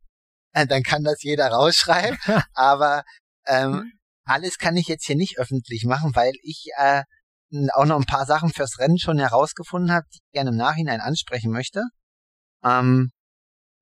[0.54, 2.20] Äh, dann kann das jeder rausschreiben.
[2.54, 3.02] Aber
[3.48, 3.94] ähm,
[4.26, 7.02] alles kann ich jetzt hier nicht öffentlich machen, weil ich äh,
[7.74, 11.02] auch noch ein paar Sachen fürs Rennen schon herausgefunden habe, die ich gerne im Nachhinein
[11.02, 11.82] ansprechen möchte.
[12.64, 13.10] Ähm,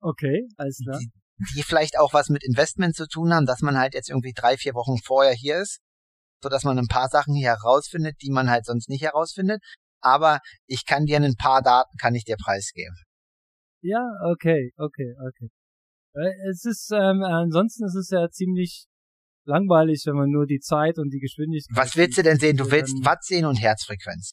[0.00, 0.98] okay, alles klar.
[1.00, 1.10] Die,
[1.54, 4.56] die vielleicht auch was mit Investment zu tun haben, dass man halt jetzt irgendwie drei,
[4.56, 5.80] vier Wochen vorher hier ist,
[6.42, 9.62] so dass man ein paar Sachen hier herausfindet, die man halt sonst nicht herausfindet.
[10.00, 12.96] Aber ich kann dir ein paar Daten, kann ich dir preisgeben.
[13.82, 15.48] Ja, okay, okay, okay.
[16.14, 18.86] Äh, es ist, ähm, ansonsten ist es ja ziemlich
[19.46, 21.76] langweilig, wenn man nur die Zeit und die Geschwindigkeit.
[21.76, 22.56] Was willst du denn sehen?
[22.56, 24.32] Du willst Watt sehen und Herzfrequenz.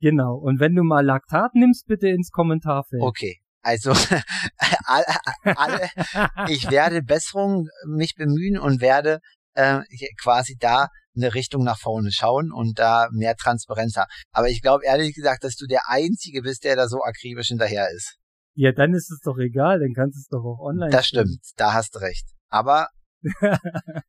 [0.00, 0.36] Genau.
[0.36, 3.02] Und wenn du mal Laktat nimmst, bitte ins Kommentarfeld.
[3.02, 3.40] Okay.
[3.62, 3.90] Also
[4.84, 5.06] alle,
[5.42, 5.90] alle,
[6.48, 9.18] ich werde Besserung mich bemühen und werde
[9.54, 9.80] äh,
[10.22, 14.10] quasi da eine Richtung nach vorne schauen und da mehr Transparenz haben.
[14.32, 17.88] Aber ich glaube ehrlich gesagt, dass du der Einzige bist, der da so akribisch hinterher
[17.94, 18.16] ist.
[18.54, 20.90] Ja, dann ist es doch egal, dann kannst du es doch auch online.
[20.90, 22.26] Das stimmt, da hast du recht.
[22.48, 22.88] Aber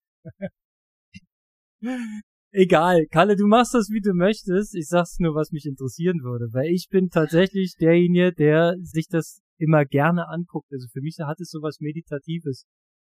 [2.52, 4.74] Egal, Kalle, du machst das, wie du möchtest.
[4.74, 9.42] Ich sag's nur, was mich interessieren würde, weil ich bin tatsächlich derjenige, der sich das
[9.58, 10.72] immer gerne anguckt.
[10.72, 12.66] Also für mich hat es sowas Meditatives.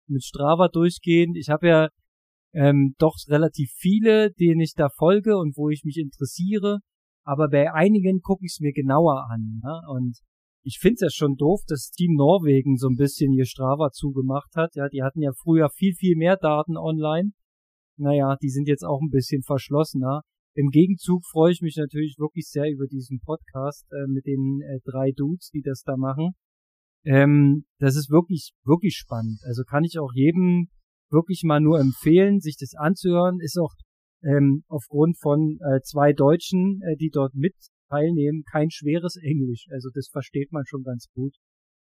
[0.08, 1.36] Mit Strava durchgehen.
[1.36, 1.90] Ich habe ja
[2.54, 6.80] ähm, doch relativ viele, denen ich da folge und wo ich mich interessiere.
[7.24, 9.62] Aber bei einigen gucke ich es mir genauer an.
[9.64, 9.82] Ne?
[9.90, 10.18] Und
[10.64, 14.56] ich finde es ja schon doof, dass Team Norwegen so ein bisschen ihr Strava zugemacht
[14.56, 14.76] hat.
[14.76, 17.32] Ja, die hatten ja früher viel, viel mehr Daten online.
[17.98, 20.22] Naja, die sind jetzt auch ein bisschen verschlossener.
[20.56, 24.80] Im Gegenzug freue ich mich natürlich wirklich sehr über diesen Podcast äh, mit den äh,
[24.84, 26.32] drei Dudes, die das da machen.
[27.06, 29.40] Ähm, das ist wirklich, wirklich spannend.
[29.44, 30.70] Also kann ich auch jedem
[31.10, 33.40] wirklich mal nur empfehlen, sich das anzuhören.
[33.40, 33.74] Ist auch
[34.24, 37.56] ähm, aufgrund von äh, zwei Deutschen, äh, die dort mit
[37.90, 39.68] teilnehmen, kein schweres Englisch.
[39.72, 41.36] Also das versteht man schon ganz gut.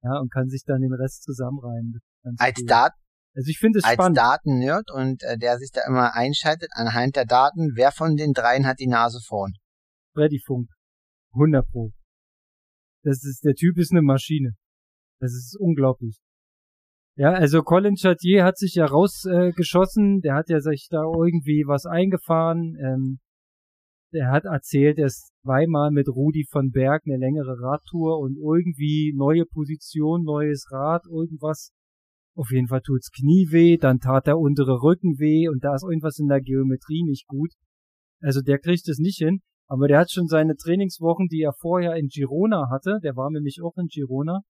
[0.03, 1.99] Ja, und kann sich dann den Rest zusammenreihen.
[2.37, 2.93] Als Dat
[3.37, 4.17] also ich finde es als spannend.
[4.17, 8.65] Daten-Nerd und äh, der sich da immer einschaltet anhand der Daten, wer von den dreien
[8.65, 9.53] hat die Nase vorn?
[10.15, 10.69] Freddy Funk.
[11.33, 11.91] 100 Pro.
[13.03, 14.53] Das ist, der Typ ist eine Maschine.
[15.19, 16.17] Das ist unglaublich.
[17.17, 21.63] Ja, also Colin Chatier hat sich ja rausgeschossen, äh, der hat ja sich da irgendwie
[21.65, 22.77] was eingefahren.
[22.79, 23.19] Ähm,
[24.13, 29.13] der hat erzählt, er ist zweimal mit Rudi von Berg eine längere Radtour und irgendwie
[29.15, 31.71] neue Position, neues Rad, irgendwas.
[32.35, 35.83] Auf jeden Fall tut's Knie weh, dann tat der untere Rücken weh und da ist
[35.83, 37.51] irgendwas in der Geometrie nicht gut.
[38.21, 41.95] Also der kriegt es nicht hin, aber der hat schon seine Trainingswochen, die er vorher
[41.95, 44.41] in Girona hatte, der war nämlich auch in Girona,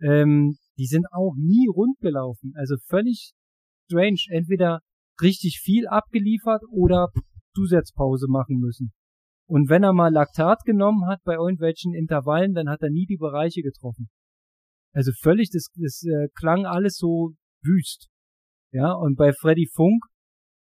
[0.00, 2.52] ähm, die sind auch nie rund gelaufen.
[2.56, 3.32] Also völlig
[3.86, 4.20] strange.
[4.28, 4.80] Entweder
[5.20, 7.08] richtig viel abgeliefert oder
[7.54, 8.92] Zusatzpause machen müssen.
[9.48, 13.16] Und wenn er mal Laktat genommen hat bei irgendwelchen Intervallen, dann hat er nie die
[13.16, 14.08] Bereiche getroffen.
[14.92, 18.08] Also völlig, das, das äh, klang alles so wüst.
[18.72, 20.02] Ja, und bei Freddy Funk,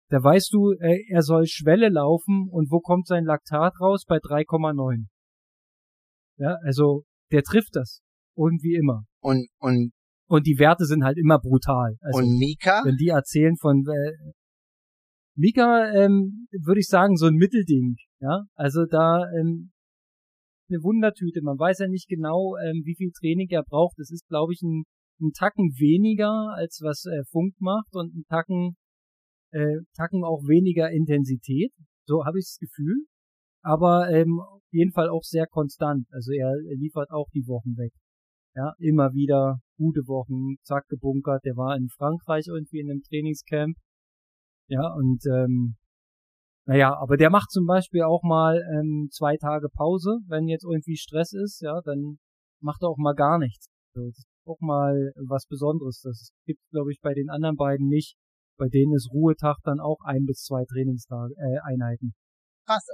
[0.10, 4.06] da weißt du, äh, er soll Schwelle laufen und wo kommt sein Laktat raus?
[4.08, 5.06] Bei 3,9.
[6.38, 8.02] Ja, also der trifft das.
[8.36, 9.04] Irgendwie immer.
[9.22, 9.92] Und, und,
[10.32, 11.98] und die Werte sind halt immer brutal.
[12.00, 12.84] Also, und Mika?
[12.86, 14.32] Wenn die erzählen von, äh,
[15.36, 17.98] Mika, ähm, würde ich sagen, so ein Mittelding.
[18.22, 19.72] Ja, also da ähm,
[20.70, 21.42] eine Wundertüte.
[21.42, 24.00] Man weiß ja nicht genau, ähm, wie viel Training er braucht.
[24.00, 24.84] Es ist, glaube ich, ein,
[25.20, 28.78] ein Tacken weniger, als was äh, Funk macht und ein Tacken,
[29.52, 31.74] äh, Tacken auch weniger Intensität.
[32.06, 33.04] So habe ich das Gefühl.
[33.64, 36.08] Aber ähm, auf jeden Fall auch sehr konstant.
[36.12, 37.92] Also er liefert auch die Wochen weg.
[38.56, 41.46] Ja, immer wieder gute Wochen, zack, gebunkert.
[41.46, 43.78] Der war in Frankreich irgendwie in einem Trainingscamp.
[44.68, 45.76] Ja, und ähm,
[46.66, 50.96] naja, aber der macht zum Beispiel auch mal ähm, zwei Tage Pause, wenn jetzt irgendwie
[50.96, 52.20] Stress ist, ja, dann
[52.62, 53.66] macht er auch mal gar nichts.
[53.94, 56.02] So, das ist auch mal was Besonderes.
[56.02, 58.16] Das gibt glaube ich, bei den anderen beiden nicht.
[58.58, 62.14] Bei denen ist Ruhetag dann auch ein bis zwei Trainingstage, äh, Einheiten.
[62.66, 62.86] Krass.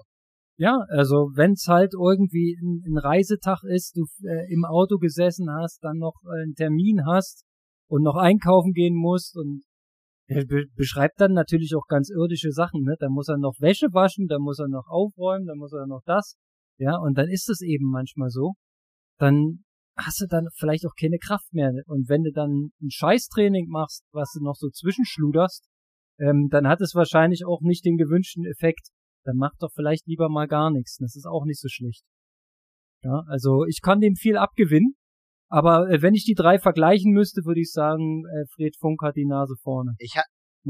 [0.60, 5.84] Ja, also wenn's halt irgendwie ein, ein Reisetag ist, du äh, im Auto gesessen hast,
[5.84, 7.46] dann noch äh, einen Termin hast
[7.88, 9.64] und noch einkaufen gehen musst und
[10.28, 12.96] er be beschreibt dann natürlich auch ganz irdische Sachen, ne?
[13.00, 16.02] Da muss er noch Wäsche waschen, da muss er noch aufräumen, da muss er noch
[16.06, 16.36] das.
[16.78, 18.54] Ja, und dann ist es eben manchmal so.
[19.20, 19.64] Dann
[19.96, 21.72] hast du dann vielleicht auch keine Kraft mehr.
[21.86, 25.66] Und wenn du dann ein Scheißtraining machst, was du noch so zwischenschluderst,
[26.20, 28.90] ähm, dann hat es wahrscheinlich auch nicht den gewünschten Effekt.
[29.28, 30.98] Dann mach doch vielleicht lieber mal gar nichts.
[31.00, 32.02] Das ist auch nicht so schlecht.
[33.04, 34.96] Ja, also ich kann dem viel abgewinnen.
[35.50, 39.18] Aber äh, wenn ich die drei vergleichen müsste, würde ich sagen, äh, Fred Funk hat
[39.18, 39.96] die Nase vorne.
[40.00, 40.24] Ich, ha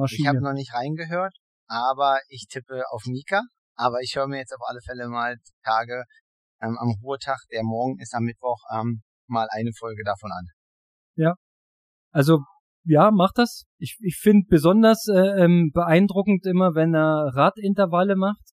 [0.09, 1.35] ich habe noch nicht reingehört,
[1.67, 3.43] aber ich tippe auf Mika.
[3.75, 6.03] Aber ich höre mir jetzt auf alle Fälle mal Tage
[6.59, 10.47] ähm, am Ruhetag, der morgen ist am Mittwoch, ähm, mal eine Folge davon an.
[11.15, 11.35] Ja.
[12.11, 12.39] Also
[12.87, 13.65] ja, mach das.
[13.77, 18.53] Ich, ich finde besonders äh, ähm, beeindruckend immer, wenn er Radintervalle macht.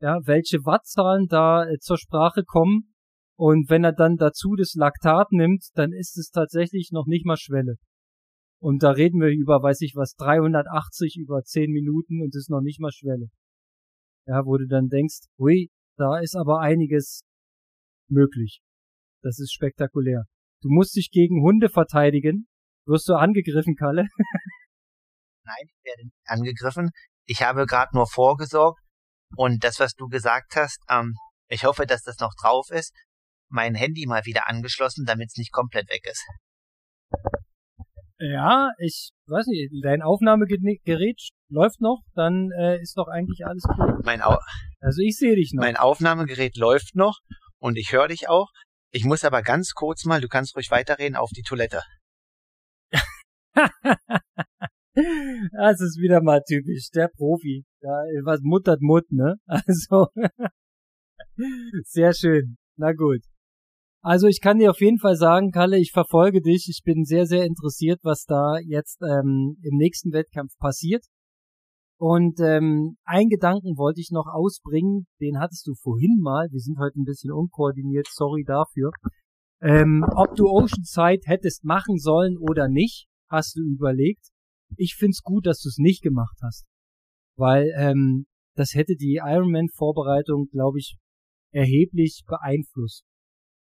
[0.00, 2.94] Ja, welche Wattzahlen da äh, zur Sprache kommen
[3.36, 7.36] und wenn er dann dazu das Laktat nimmt, dann ist es tatsächlich noch nicht mal
[7.36, 7.76] Schwelle.
[8.58, 12.62] Und da reden wir über, weiß ich was, 380 über 10 Minuten und ist noch
[12.62, 13.28] nicht mal Schwelle.
[14.26, 17.22] Ja, wo du dann denkst, hui, da ist aber einiges
[18.08, 18.60] möglich.
[19.22, 20.24] Das ist spektakulär.
[20.62, 22.48] Du musst dich gegen Hunde verteidigen.
[22.86, 24.06] Wirst du angegriffen, Kalle?
[25.44, 26.90] Nein, ich werde nicht angegriffen.
[27.26, 28.80] Ich habe gerade nur vorgesorgt
[29.36, 31.14] und das, was du gesagt hast, ähm,
[31.48, 32.92] ich hoffe, dass das noch drauf ist
[33.48, 36.24] mein Handy mal wieder angeschlossen, damit es nicht komplett weg ist.
[38.18, 44.04] Ja, ich weiß nicht, dein Aufnahmegerät läuft noch, dann äh, ist doch eigentlich alles gut.
[44.04, 44.38] Mein Au
[44.80, 45.62] also ich sehe dich noch.
[45.62, 47.18] Mein Aufnahmegerät läuft noch
[47.58, 48.48] und ich höre dich auch.
[48.90, 51.82] Ich muss aber ganz kurz mal, du kannst ruhig weiterreden, auf die Toilette.
[55.52, 57.64] das ist wieder mal typisch, der Profi.
[57.80, 57.88] Da,
[58.24, 59.36] was muttert Mut, ne?
[59.46, 60.08] Also,
[61.84, 62.56] sehr schön.
[62.76, 63.22] Na gut.
[64.02, 66.68] Also ich kann dir auf jeden Fall sagen, Kalle, ich verfolge dich.
[66.68, 71.04] Ich bin sehr, sehr interessiert, was da jetzt ähm, im nächsten Wettkampf passiert.
[71.98, 76.46] Und ähm, einen Gedanken wollte ich noch ausbringen, den hattest du vorhin mal.
[76.52, 78.90] Wir sind heute ein bisschen unkoordiniert, sorry dafür.
[79.62, 84.28] Ähm, ob du Oceanside hättest machen sollen oder nicht, hast du überlegt.
[84.76, 86.66] Ich find's gut, dass du es nicht gemacht hast,
[87.36, 90.96] weil ähm, das hätte die Ironman-Vorbereitung, glaube ich,
[91.52, 93.04] erheblich beeinflusst.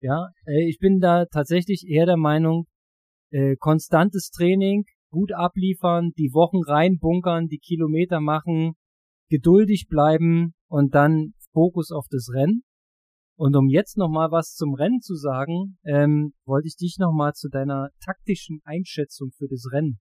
[0.01, 2.67] Ja, äh, ich bin da tatsächlich eher der Meinung,
[3.31, 8.75] äh, konstantes Training, gut abliefern, die Wochen reinbunkern, die Kilometer machen,
[9.31, 12.63] geduldig bleiben und dann Fokus auf das Rennen.
[13.43, 17.49] Und um jetzt nochmal was zum Rennen zu sagen, ähm, wollte ich dich nochmal zu
[17.49, 19.99] deiner taktischen Einschätzung für das Rennen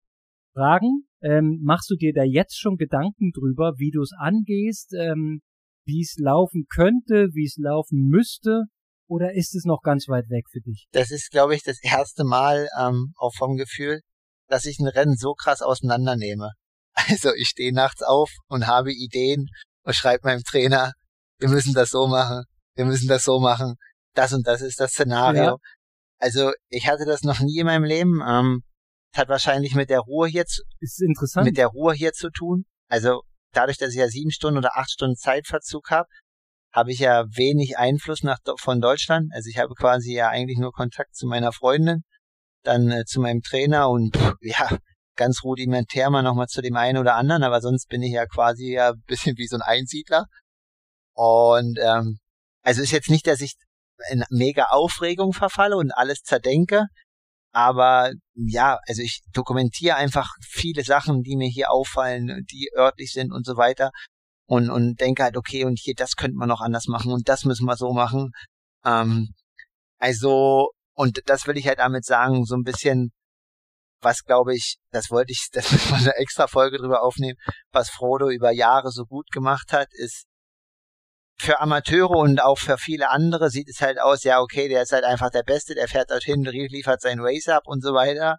[0.55, 1.07] fragen.
[1.21, 5.41] Ähm, machst du dir da jetzt schon Gedanken drüber, wie du es angehst, ähm,
[5.85, 8.63] wie es laufen könnte, wie es laufen müsste?
[9.07, 10.87] Oder ist es noch ganz weit weg für dich?
[10.91, 14.01] Das ist, glaube ich, das erste Mal ähm, auch vom Gefühl,
[14.47, 16.53] dass ich ein Rennen so krass auseinandernehme.
[17.07, 19.45] Also ich stehe nachts auf und habe Ideen
[19.83, 20.93] und schreibe meinem Trainer,
[21.37, 22.45] wir müssen das so machen,
[22.77, 23.75] wir müssen das so machen,
[24.13, 25.43] das und das ist das Szenario.
[25.43, 25.55] Ja.
[26.19, 28.21] Also ich hatte das noch nie in meinem Leben.
[28.25, 28.63] Ähm,
[29.15, 31.45] hat wahrscheinlich mit der Ruhe hier zu, ist interessant.
[31.45, 32.65] mit der Ruhe hier zu tun.
[32.87, 33.21] Also
[33.51, 36.07] dadurch, dass ich ja sieben Stunden oder acht Stunden Zeitverzug habe,
[36.71, 39.31] habe ich ja wenig Einfluss nach, von Deutschland.
[39.33, 42.03] Also ich habe quasi ja eigentlich nur Kontakt zu meiner Freundin,
[42.63, 44.77] dann äh, zu meinem Trainer und ja,
[45.15, 48.73] ganz rudimentär mal nochmal zu dem einen oder anderen, aber sonst bin ich ja quasi
[48.73, 50.25] ja ein bisschen wie so ein Einsiedler.
[51.13, 52.19] Und ähm,
[52.67, 53.53] also ist jetzt nicht, dass ich
[54.11, 56.87] in mega Aufregung verfalle und alles zerdenke,
[57.53, 63.31] aber ja, also ich dokumentiere einfach viele Sachen, die mir hier auffallen, die örtlich sind
[63.31, 63.91] und so weiter.
[64.47, 67.45] Und, und denke halt, okay, und hier, das könnte man noch anders machen und das
[67.45, 68.31] müssen wir so machen.
[68.83, 69.33] Ähm,
[69.97, 73.11] also, und das will ich halt damit sagen, so ein bisschen,
[74.01, 77.37] was glaube ich, das wollte ich, das müssen wir eine extra Folge drüber aufnehmen,
[77.71, 80.25] was Frodo über Jahre so gut gemacht hat, ist
[81.39, 84.91] für Amateure und auch für viele andere sieht es halt aus, ja, okay, der ist
[84.91, 88.37] halt einfach der Beste, der fährt dorthin, liefert sein Race ab und so weiter.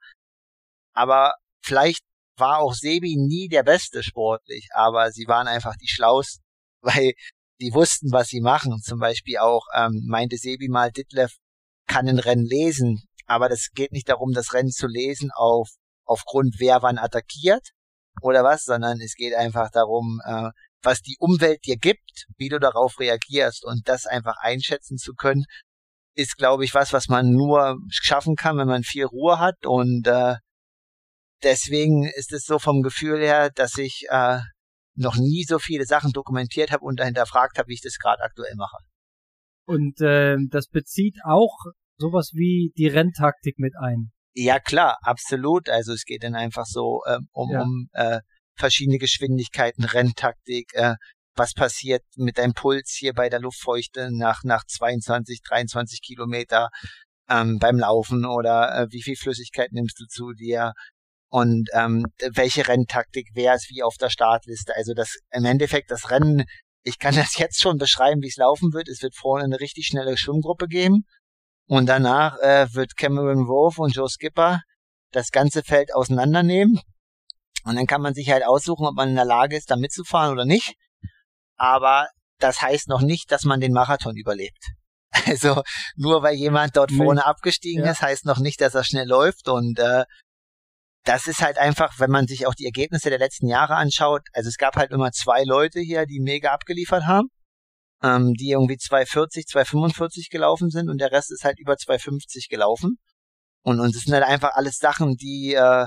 [0.94, 2.02] Aber vielleicht
[2.36, 6.44] war auch Sebi nie der Beste sportlich, aber sie waren einfach die Schlausten,
[6.82, 7.12] weil
[7.60, 8.80] die wussten, was sie machen.
[8.82, 11.34] Zum Beispiel auch ähm, meinte Sebi mal, Ditlev
[11.86, 15.68] kann ein Rennen lesen, aber das geht nicht darum, das Rennen zu lesen auf
[16.04, 17.70] aufgrund wer wann attackiert
[18.22, 20.50] oder was, sondern es geht einfach darum, äh,
[20.82, 25.44] was die Umwelt dir gibt, wie du darauf reagierst und das einfach einschätzen zu können,
[26.14, 30.06] ist, glaube ich, was, was man nur schaffen kann, wenn man viel Ruhe hat und
[30.06, 30.36] äh,
[31.42, 34.40] deswegen ist es so vom Gefühl her, dass ich äh,
[34.94, 38.54] noch nie so viele Sachen dokumentiert habe und hinterfragt habe, wie ich das gerade aktuell
[38.56, 38.78] mache.
[39.64, 41.56] Und äh, das bezieht auch
[41.98, 44.10] sowas wie die Renntaktik mit ein.
[44.34, 45.68] Ja klar, absolut.
[45.68, 47.62] Also es geht dann einfach so ähm, um, ja.
[47.62, 48.20] um äh,
[48.58, 50.94] verschiedene Geschwindigkeiten, Renntaktik, äh,
[51.38, 56.68] was passiert mit deinem Puls hier bei der Luftfeuchte nach, nach 22, 23 Kilometer
[57.28, 60.72] ähm, beim Laufen oder äh, wie viel Flüssigkeit nimmst du zu dir
[61.30, 64.74] und ähm, welche Renntaktik wäre es wie auf der Startliste.
[64.74, 66.44] Also das im Endeffekt das Rennen,
[66.82, 68.88] ich kann das jetzt schon beschreiben, wie es laufen wird.
[68.88, 71.04] Es wird vorne eine richtig schnelle Schwimmgruppe geben
[71.68, 74.62] und danach äh, wird Cameron Wolf und Joe Skipper
[75.12, 76.80] das ganze Feld auseinandernehmen
[77.68, 80.32] und dann kann man sich halt aussuchen, ob man in der Lage ist, da mitzufahren
[80.32, 80.74] oder nicht.
[81.56, 82.08] Aber
[82.38, 84.64] das heißt noch nicht, dass man den Marathon überlebt.
[85.26, 85.62] Also
[85.96, 87.90] nur weil jemand dort vorne abgestiegen ja.
[87.90, 89.48] ist, heißt noch nicht, dass er schnell läuft.
[89.48, 90.04] Und äh,
[91.04, 94.22] das ist halt einfach, wenn man sich auch die Ergebnisse der letzten Jahre anschaut.
[94.32, 97.28] Also es gab halt immer zwei Leute hier, die mega abgeliefert haben,
[98.02, 102.98] ähm, die irgendwie 240, 245 gelaufen sind und der Rest ist halt über 250 gelaufen.
[103.62, 105.86] Und, es sind halt einfach alles Sachen, die äh,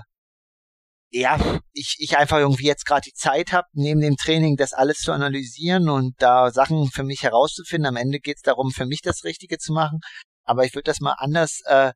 [1.11, 4.99] ja, ich, ich einfach irgendwie jetzt gerade die Zeit habe, neben dem Training das alles
[4.99, 7.85] zu analysieren und da Sachen für mich herauszufinden.
[7.87, 9.99] Am Ende geht es darum, für mich das Richtige zu machen.
[10.43, 11.91] Aber ich würde das mal anders äh,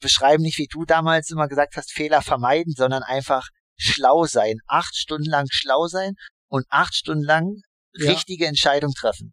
[0.00, 4.58] beschreiben, nicht wie du damals immer gesagt hast, Fehler vermeiden, sondern einfach schlau sein.
[4.68, 6.14] Acht Stunden lang schlau sein
[6.48, 7.56] und acht Stunden lang
[7.94, 8.10] ja.
[8.10, 9.32] richtige Entscheidung treffen.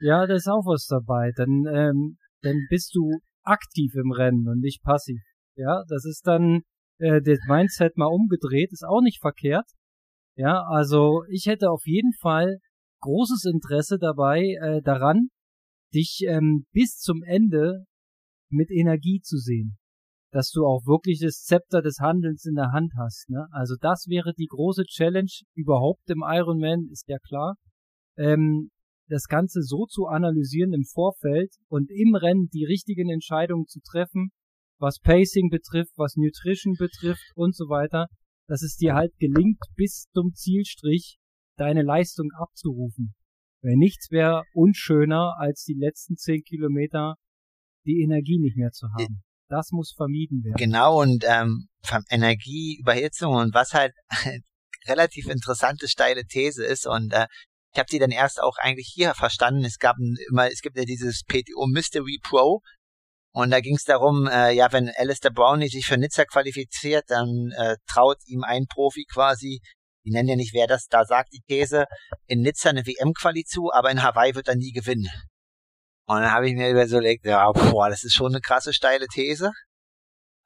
[0.00, 1.32] Ja, da ist auch was dabei.
[1.36, 5.20] Dann, ähm, dann bist du aktiv im Rennen und nicht passiv.
[5.54, 6.62] Ja, das ist dann
[6.98, 9.66] äh, das Mindset mal umgedreht, ist auch nicht verkehrt.
[10.36, 12.58] Ja, also ich hätte auf jeden Fall
[13.00, 15.28] großes Interesse dabei äh, daran,
[15.92, 17.84] dich ähm, bis zum Ende
[18.50, 19.76] mit Energie zu sehen.
[20.30, 23.28] Dass du auch wirklich das Zepter des Handelns in der Hand hast.
[23.28, 23.46] Ne?
[23.50, 27.56] Also das wäre die große Challenge überhaupt im Ironman, ist ja klar.
[28.16, 28.70] Ähm,
[29.08, 34.30] das Ganze so zu analysieren im Vorfeld und im Rennen die richtigen Entscheidungen zu treffen,
[34.82, 38.08] was Pacing betrifft, was Nutrition betrifft und so weiter,
[38.48, 41.18] dass es dir halt gelingt, bis zum Zielstrich
[41.56, 43.14] deine Leistung abzurufen.
[43.62, 47.14] Weil nichts wäre unschöner, als die letzten zehn Kilometer
[47.86, 49.22] die Energie nicht mehr zu haben.
[49.48, 50.56] Das muss vermieden werden.
[50.56, 51.68] Genau, und ähm,
[52.10, 53.92] Energieüberhitzung und was halt
[54.88, 57.26] relativ interessante, steile These ist und äh,
[57.72, 59.64] ich habe die dann erst auch eigentlich hier verstanden.
[59.64, 59.96] Es gab
[60.28, 62.60] immer, es gibt ja dieses PTO Mystery Pro
[63.34, 67.50] und da ging es darum, äh, ja, wenn Alistair Brownlee sich für Nizza qualifiziert, dann
[67.56, 69.60] äh, traut ihm ein Profi quasi,
[70.04, 71.86] die nennen ja nicht, wer das da sagt, die These,
[72.26, 75.08] in Nizza eine WM-Quali zu, aber in Hawaii wird er nie gewinnen.
[76.06, 79.50] Und dann habe ich mir überlegt, ja, boah, das ist schon eine krasse steile These.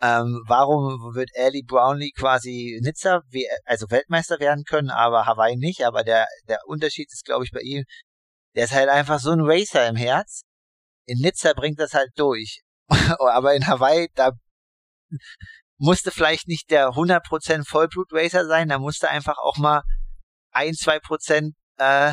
[0.01, 3.23] Ähm, warum wird Ali Brownlee quasi Nizza,
[3.65, 5.83] also Weltmeister werden können, aber Hawaii nicht?
[5.85, 7.85] Aber der, der Unterschied ist, glaube ich, bei ihm,
[8.55, 10.43] der ist halt einfach so ein Racer im Herz.
[11.07, 12.63] In Nizza bringt das halt durch.
[13.19, 14.33] aber in Hawaii, da
[15.79, 19.83] musste vielleicht nicht der 100% Vollblut-Racer sein, da musste einfach auch mal
[20.53, 22.13] ein, zwei Prozent äh,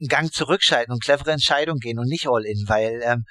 [0.00, 3.24] einen Gang zurückschalten und clevere Entscheidungen gehen und nicht all in, weil ähm,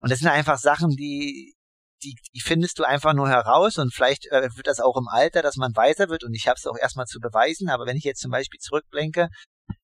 [0.00, 1.54] und das sind einfach Sachen, die
[2.02, 5.42] die, die findest du einfach nur heraus und vielleicht äh, wird das auch im Alter,
[5.42, 8.04] dass man weiser wird und ich habe es auch erstmal zu beweisen, aber wenn ich
[8.04, 9.28] jetzt zum Beispiel zurückblenke,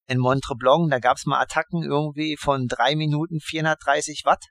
[0.06, 4.44] in Montreblanc, da gab es mal Attacken irgendwie von drei Minuten 430 Watt.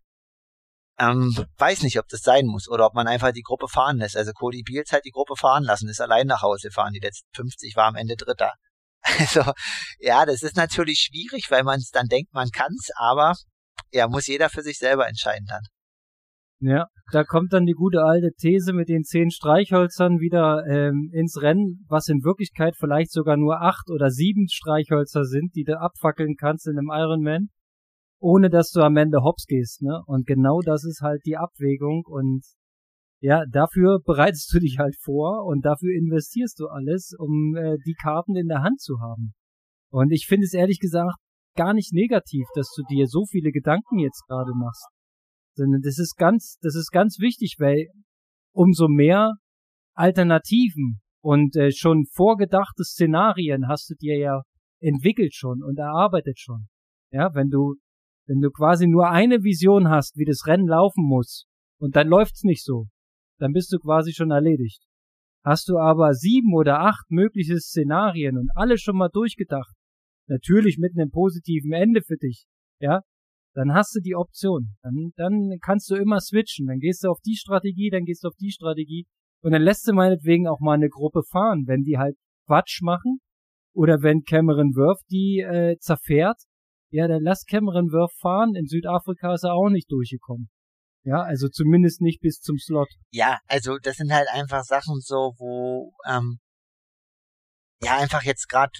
[0.99, 4.17] Ähm, weiß nicht, ob das sein muss oder ob man einfach die Gruppe fahren lässt.
[4.17, 6.93] Also Cody Beals hat die Gruppe fahren lassen, ist allein nach Hause fahren.
[6.93, 8.53] Die letzten 50 war am Ende Dritter.
[9.19, 9.53] Also
[9.99, 13.35] ja, das ist natürlich schwierig, weil man es dann denkt, man kann's, aber
[13.91, 15.63] ja, muss jeder für sich selber entscheiden dann.
[16.59, 21.39] Ja, da kommt dann die gute alte These mit den zehn Streichhölzern wieder ähm, ins
[21.39, 26.35] Rennen, was in Wirklichkeit vielleicht sogar nur acht oder sieben Streichhölzer sind, die du abfackeln
[26.35, 27.49] kannst in einem Ironman,
[28.19, 30.01] ohne dass du am Ende hops gehst, ne?
[30.05, 32.43] Und genau das ist halt die Abwägung und
[33.19, 37.95] ja, dafür bereitest du dich halt vor und dafür investierst du alles, um äh, die
[37.99, 39.33] Karten in der Hand zu haben.
[39.89, 41.17] Und ich finde es ehrlich gesagt
[41.55, 44.87] gar nicht negativ, dass du dir so viele Gedanken jetzt gerade machst.
[45.55, 47.87] Sondern das ist ganz, das ist ganz wichtig, weil
[48.53, 49.33] umso mehr
[49.95, 54.41] Alternativen und äh, schon vorgedachte Szenarien hast du dir ja
[54.79, 56.67] entwickelt schon und erarbeitet schon.
[57.11, 57.75] Ja, wenn du,
[58.27, 61.47] wenn du quasi nur eine Vision hast, wie das Rennen laufen muss,
[61.79, 62.87] und dann läuft's nicht so,
[63.39, 64.83] dann bist du quasi schon erledigt.
[65.43, 69.73] Hast du aber sieben oder acht mögliche Szenarien und alle schon mal durchgedacht,
[70.27, 72.45] natürlich mit einem positiven Ende für dich,
[72.79, 73.01] ja,
[73.57, 74.75] dann hast du die Option.
[74.83, 76.67] Dann, dann kannst du immer switchen.
[76.67, 79.07] Dann gehst du auf die Strategie, dann gehst du auf die Strategie.
[79.41, 82.15] Und dann lässt du meinetwegen auch mal eine Gruppe fahren, wenn die halt
[82.45, 83.17] Quatsch machen.
[83.73, 86.39] Oder wenn Cameron Worth die äh, zerfährt.
[86.89, 88.55] Ja, dann lass Cameron Worth fahren.
[88.55, 90.49] In Südafrika ist er auch nicht durchgekommen.
[91.03, 92.89] Ja, also zumindest nicht bis zum Slot.
[93.11, 96.39] Ja, also das sind halt einfach Sachen so, wo ähm,
[97.81, 98.71] ja einfach jetzt gerade,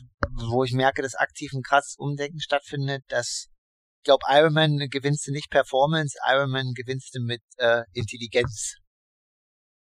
[0.50, 3.50] wo ich merke, dass aktiv ein krasses Umdenken stattfindet, dass
[4.08, 8.78] glaube, Ironman gewinnst du nicht Performance, Ironman gewinnst du mit äh, Intelligenz.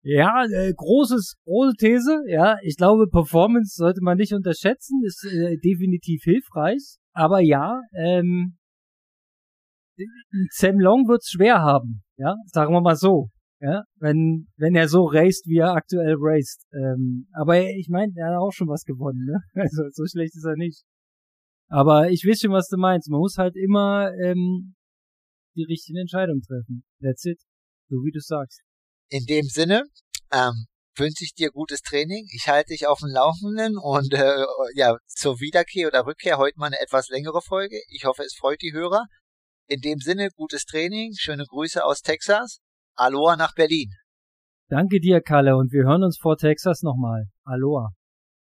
[0.01, 2.23] Ja, äh, großes, große These.
[2.27, 6.97] Ja, ich glaube, Performance sollte man nicht unterschätzen, ist äh, definitiv hilfreich.
[7.13, 8.57] Aber ja, ähm,
[10.51, 12.03] Sam Long wird's schwer haben.
[12.17, 13.29] Ja, sagen wir mal so.
[13.59, 16.65] Ja, wenn wenn er so raced, wie er aktuell raced.
[16.73, 19.25] Ähm, aber ich meine, er hat auch schon was gewonnen.
[19.25, 19.39] Ne?
[19.61, 20.83] Also so schlecht ist er nicht.
[21.69, 23.09] Aber ich weiß schon, was du meinst.
[23.09, 24.75] Man muss halt immer ähm,
[25.55, 26.83] die richtigen Entscheidungen treffen.
[27.01, 27.39] That's it.
[27.89, 28.61] So wie du sagst.
[29.09, 29.83] In dem Sinne
[30.33, 30.65] ähm,
[30.95, 32.27] wünsche ich dir gutes Training.
[32.31, 36.67] Ich halte dich auf dem Laufenden und äh, ja, zur Wiederkehr oder Rückkehr heute mal
[36.67, 37.81] eine etwas längere Folge.
[37.89, 39.05] Ich hoffe, es freut die Hörer.
[39.67, 42.59] In dem Sinne, gutes Training, schöne Grüße aus Texas.
[42.95, 43.91] Aloha nach Berlin.
[44.69, 47.25] Danke dir, Kalle, und wir hören uns vor Texas nochmal.
[47.43, 47.91] Aloha.